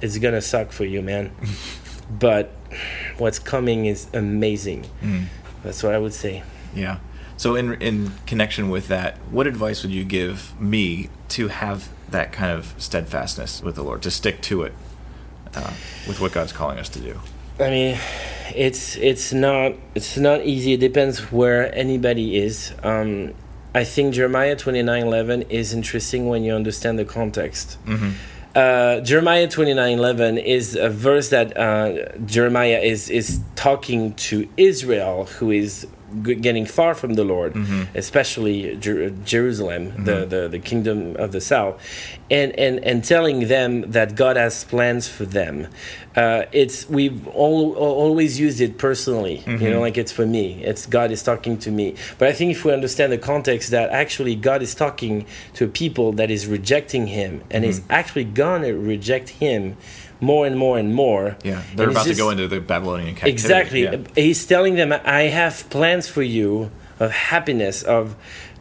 [0.00, 1.30] it's gonna suck for you, man.
[2.10, 2.52] but
[3.18, 4.84] what's coming is amazing.
[5.62, 6.42] That's what I would say.
[6.74, 6.98] Yeah.
[7.36, 12.32] So, in in connection with that, what advice would you give me to have that
[12.32, 14.72] kind of steadfastness with the Lord, to stick to it,
[15.56, 15.72] uh,
[16.06, 17.20] with what God's calling us to do?
[17.58, 17.98] I mean,
[18.54, 20.74] it's it's not it's not easy.
[20.74, 22.72] It depends where anybody is.
[22.84, 23.34] Um,
[23.74, 27.76] I think Jeremiah twenty nine eleven is interesting when you understand the context.
[28.54, 34.48] Uh, Jeremiah twenty nine eleven is a verse that uh, Jeremiah is is talking to
[34.56, 35.88] Israel, who is
[36.22, 37.96] getting far from the Lord, mm-hmm.
[37.96, 40.28] especially Jer- Jerusalem, the, mm-hmm.
[40.28, 41.82] the the kingdom of the south,
[42.30, 45.68] and and and telling them that God has plans for them.
[46.16, 49.64] Uh, it's we've all, always used it personally, you mm-hmm.
[49.64, 50.62] know, like it's for me.
[50.62, 51.96] It's God is talking to me.
[52.18, 55.68] But I think if we understand the context that actually God is talking to a
[55.68, 59.76] people that is rejecting Him and is actually gonna reject Him
[60.24, 61.36] more and more and more.
[61.44, 63.32] Yeah, they're And about to go into the Babylonian captivity.
[63.32, 63.82] Exactly.
[63.84, 63.98] Yeah.
[64.14, 68.16] He's telling them, I have plans for you of happiness, of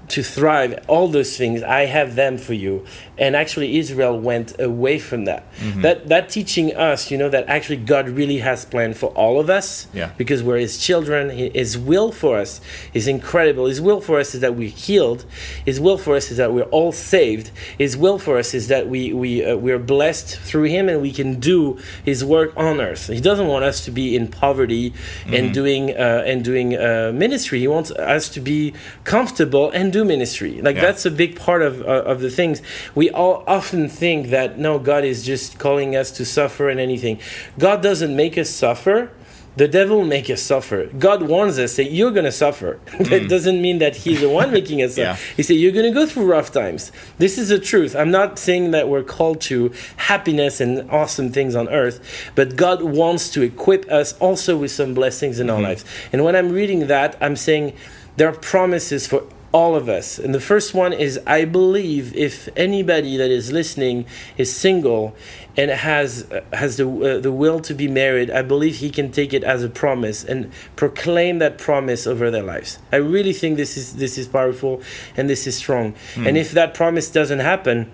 [0.09, 2.85] to thrive, all those things, I have them for you.
[3.17, 5.43] And actually, Israel went away from that.
[5.57, 5.81] Mm-hmm.
[5.81, 9.49] That that teaching us, you know, that actually God really has planned for all of
[9.49, 9.87] us.
[9.93, 10.11] Yeah.
[10.17, 11.29] Because we're His children.
[11.29, 12.59] His will for us
[12.93, 13.65] is incredible.
[13.67, 15.25] His will for us is that we're healed.
[15.65, 17.51] His will for us is that we're all saved.
[17.77, 21.11] His will for us is that we we uh, we're blessed through Him and we
[21.11, 23.07] can do His work on earth.
[23.07, 24.93] He doesn't want us to be in poverty
[25.27, 27.59] and doing uh, and doing uh, ministry.
[27.59, 30.61] He wants us to be comfortable and do ministry.
[30.61, 30.81] Like Yeah.
[30.87, 32.61] that's a big part of uh, of the things.
[32.95, 37.19] We all often think that no, God is just calling us to suffer and anything.
[37.57, 39.11] God doesn't make us suffer.
[39.55, 40.87] The devil will make us suffer.
[40.87, 42.79] God warns us that you're going to suffer.
[42.99, 43.27] that hmm.
[43.27, 45.19] doesn't mean that He's the one making us suffer.
[45.19, 45.35] Yeah.
[45.37, 46.91] He said you're going to go through rough times.
[47.19, 47.95] This is the truth.
[47.95, 52.81] I'm not saying that we're called to happiness and awesome things on earth, but God
[52.81, 55.65] wants to equip us also with some blessings in our mm-hmm.
[55.65, 55.85] lives.
[56.11, 57.75] And when I'm reading that, I'm saying
[58.17, 59.23] there are promises for
[59.53, 60.17] all of us.
[60.17, 65.15] And the first one is I believe if anybody that is listening is single
[65.55, 69.11] and has uh, has the uh, the will to be married, I believe he can
[69.11, 72.79] take it as a promise and proclaim that promise over their lives.
[72.91, 74.81] I really think this is this is powerful
[75.15, 75.93] and this is strong.
[76.15, 77.91] And if that promise doesn't happen,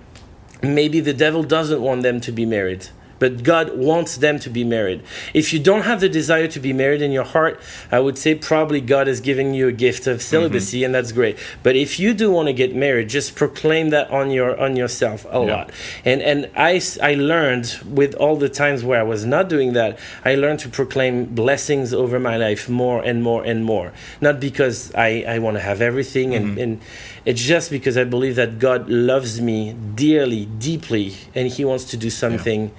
[0.64, 2.88] maybe the devil doesn't want them to be married
[3.20, 5.04] but God wants them to be married.
[5.34, 7.60] If you don't have the desire to be married in your heart,
[7.92, 10.22] I would say probably God is giving you a gift of mm-hmm.
[10.22, 11.38] celibacy, and that's great.
[11.62, 15.26] But if you do want to get married, just proclaim that on your on yourself
[15.26, 15.40] a Yeah.
[15.40, 15.72] lot.
[16.06, 20.00] And and I I learned with all the times where I was not doing that,
[20.24, 23.92] I learned to proclaim blessings over my life more and more and more.
[24.22, 26.64] Not because I I want to have everything, and mm-hmm.
[26.64, 26.82] and
[27.26, 31.98] it's just because I believe that God loves me dearly, deeply, and He wants to
[31.98, 32.72] do something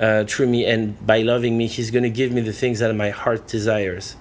[0.00, 0.64] uh, through me.
[0.64, 4.16] And by loving me, He's going to give me the things that my heart desires.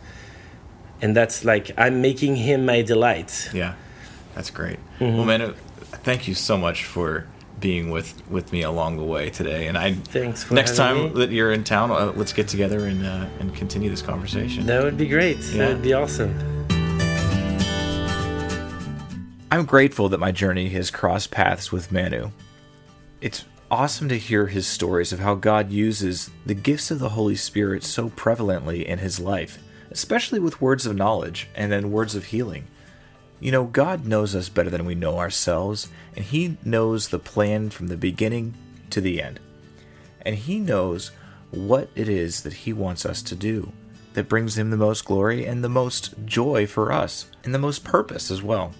[1.01, 3.49] And that's like I'm making Him my delight.
[3.53, 3.75] Yeah,
[4.33, 4.79] that's great.
[4.99, 5.17] Mm-hmm.
[5.17, 5.53] Well, man, uh,
[6.03, 7.27] thank you so much for
[7.59, 9.67] being with with me along the way today.
[9.67, 11.09] And I Thanks for next time me.
[11.19, 14.65] that you're in town, uh, let's get together and uh, and continue this conversation.
[14.65, 15.37] That would be great.
[15.39, 15.57] Yeah.
[15.57, 16.57] That would be awesome.
[19.49, 22.31] I'm grateful that my journey has crossed paths with Manu.
[23.21, 27.35] It's awesome to hear his stories of how God uses the gifts of the Holy
[27.35, 29.59] Spirit so prevalently in his life,
[29.91, 32.67] especially with words of knowledge and then words of healing.
[33.39, 37.69] You know, God knows us better than we know ourselves, and He knows the plan
[37.69, 38.55] from the beginning
[38.89, 39.39] to the end.
[40.21, 41.11] And He knows
[41.51, 43.71] what it is that He wants us to do
[44.13, 47.83] that brings Him the most glory and the most joy for us, and the most
[47.83, 48.73] purpose as well.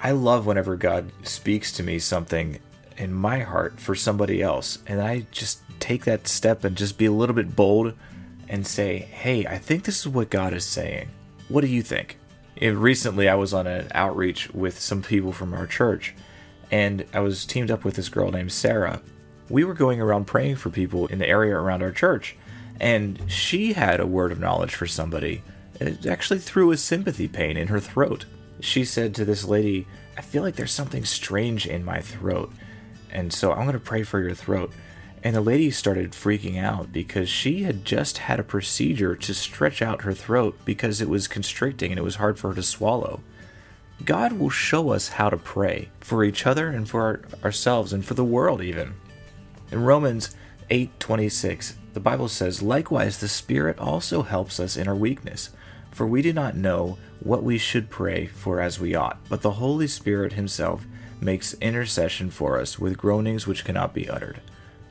[0.00, 2.60] I love whenever God speaks to me something
[2.98, 7.06] in my heart for somebody else, and I just take that step and just be
[7.06, 7.94] a little bit bold
[8.48, 11.08] and say, Hey, I think this is what God is saying.
[11.48, 12.18] What do you think?
[12.60, 16.14] Eh, recently, I was on an outreach with some people from our church,
[16.70, 19.00] and I was teamed up with this girl named Sarah.
[19.48, 22.36] We were going around praying for people in the area around our church,
[22.80, 25.42] and she had a word of knowledge for somebody.
[25.80, 28.26] It actually threw a sympathy pain in her throat.
[28.60, 29.86] She said to this lady,
[30.16, 32.52] I feel like there's something strange in my throat,
[33.10, 34.72] and so I'm going to pray for your throat.
[35.22, 39.82] And the lady started freaking out because she had just had a procedure to stretch
[39.82, 43.20] out her throat because it was constricting and it was hard for her to swallow.
[44.04, 48.04] God will show us how to pray for each other and for our, ourselves and
[48.04, 48.94] for the world even.
[49.72, 50.36] In Romans
[50.70, 55.50] 8:26, the Bible says, "Likewise the Spirit also helps us in our weakness,
[55.90, 59.52] for we do not know what we should pray for as we ought, but the
[59.52, 60.86] Holy Spirit himself
[61.20, 64.40] makes intercession for us with groanings which cannot be uttered."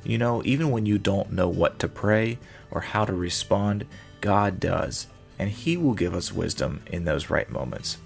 [0.03, 2.39] You know, even when you don't know what to pray
[2.71, 3.85] or how to respond,
[4.21, 5.07] God does,
[5.37, 7.97] and he will give us wisdom in those right moments.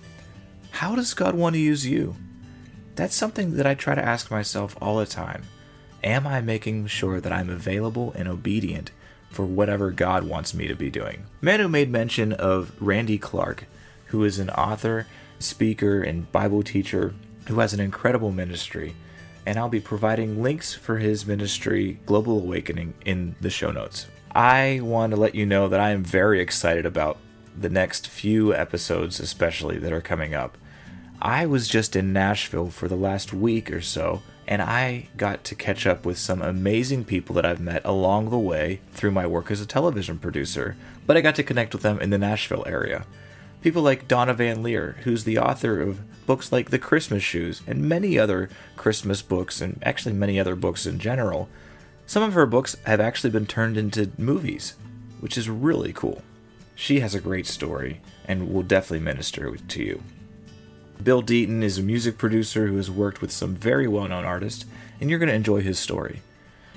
[0.71, 2.15] How does God want to use you?
[2.95, 5.43] That's something that I try to ask myself all the time.
[6.03, 8.91] Am I making sure that I'm available and obedient
[9.29, 11.23] for whatever God wants me to be doing?
[11.39, 13.65] Manu made mention of Randy Clark,
[14.07, 15.07] who is an author,
[15.39, 17.13] speaker, and Bible teacher
[17.47, 18.95] who has an incredible ministry,
[19.45, 24.07] and I'll be providing links for his ministry, Global Awakening, in the show notes.
[24.33, 27.17] I want to let you know that I am very excited about
[27.57, 30.57] the next few episodes, especially that are coming up.
[31.21, 35.55] I was just in Nashville for the last week or so, and I got to
[35.55, 39.51] catch up with some amazing people that I've met along the way through my work
[39.51, 40.75] as a television producer,
[41.05, 43.05] but I got to connect with them in the Nashville area.
[43.61, 48.17] People like Donna VanLiere, who's the author of books like The Christmas Shoes and many
[48.17, 51.47] other Christmas books, and actually many other books in general.
[52.07, 54.73] Some of her books have actually been turned into movies,
[55.19, 56.23] which is really cool.
[56.73, 60.01] She has a great story and will definitely minister to you.
[61.03, 64.65] Bill Deaton is a music producer who has worked with some very well known artists,
[64.99, 66.21] and you're going to enjoy his story.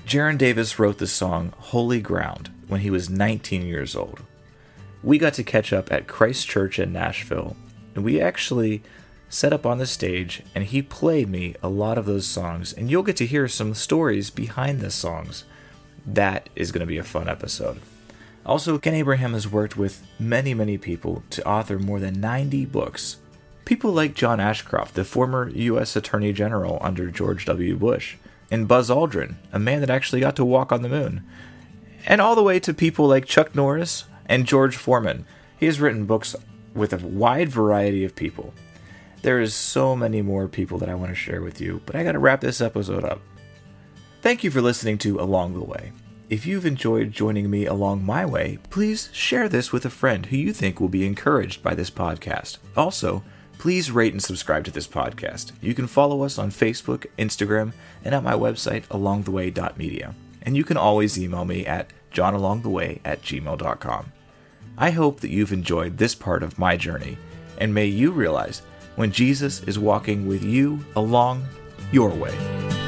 [0.05, 4.21] Geron Davis wrote the song Holy Ground when he was 19 years old.
[5.05, 7.55] We got to catch up at Christ Church in Nashville,
[7.93, 8.81] and we actually
[9.29, 12.89] set up on the stage, and he played me a lot of those songs, and
[12.89, 15.43] you'll get to hear some stories behind the songs.
[16.07, 17.81] That is going to be a fun episode.
[18.47, 23.17] Also, Ken Abraham has worked with many, many people to author more than 90 books.
[23.63, 25.95] People like John Ashcroft, the former U.S.
[25.95, 27.75] Attorney General under George W.
[27.75, 28.15] Bush,
[28.49, 31.23] and Buzz Aldrin, a man that actually got to walk on the moon.
[32.07, 35.25] And all the way to people like Chuck Norris and George Foreman.
[35.57, 36.35] He has written books
[36.73, 38.53] with a wide variety of people.
[39.21, 42.03] There is so many more people that I want to share with you, but I
[42.03, 43.21] got to wrap this episode up.
[44.21, 45.91] Thank you for listening to Along the Way.
[46.29, 50.37] If you've enjoyed joining me along my way, please share this with a friend who
[50.37, 52.57] you think will be encouraged by this podcast.
[52.75, 53.23] Also,
[53.59, 55.51] please rate and subscribe to this podcast.
[55.61, 57.73] You can follow us on Facebook, Instagram,
[58.03, 60.15] and at my website, alongtheway.media.
[60.41, 64.11] And you can always email me at johnalongtheway at gmail.com.
[64.77, 67.17] I hope that you've enjoyed this part of my journey,
[67.57, 68.61] and may you realize
[68.97, 71.45] when Jesus is walking with you along
[71.91, 72.84] your way.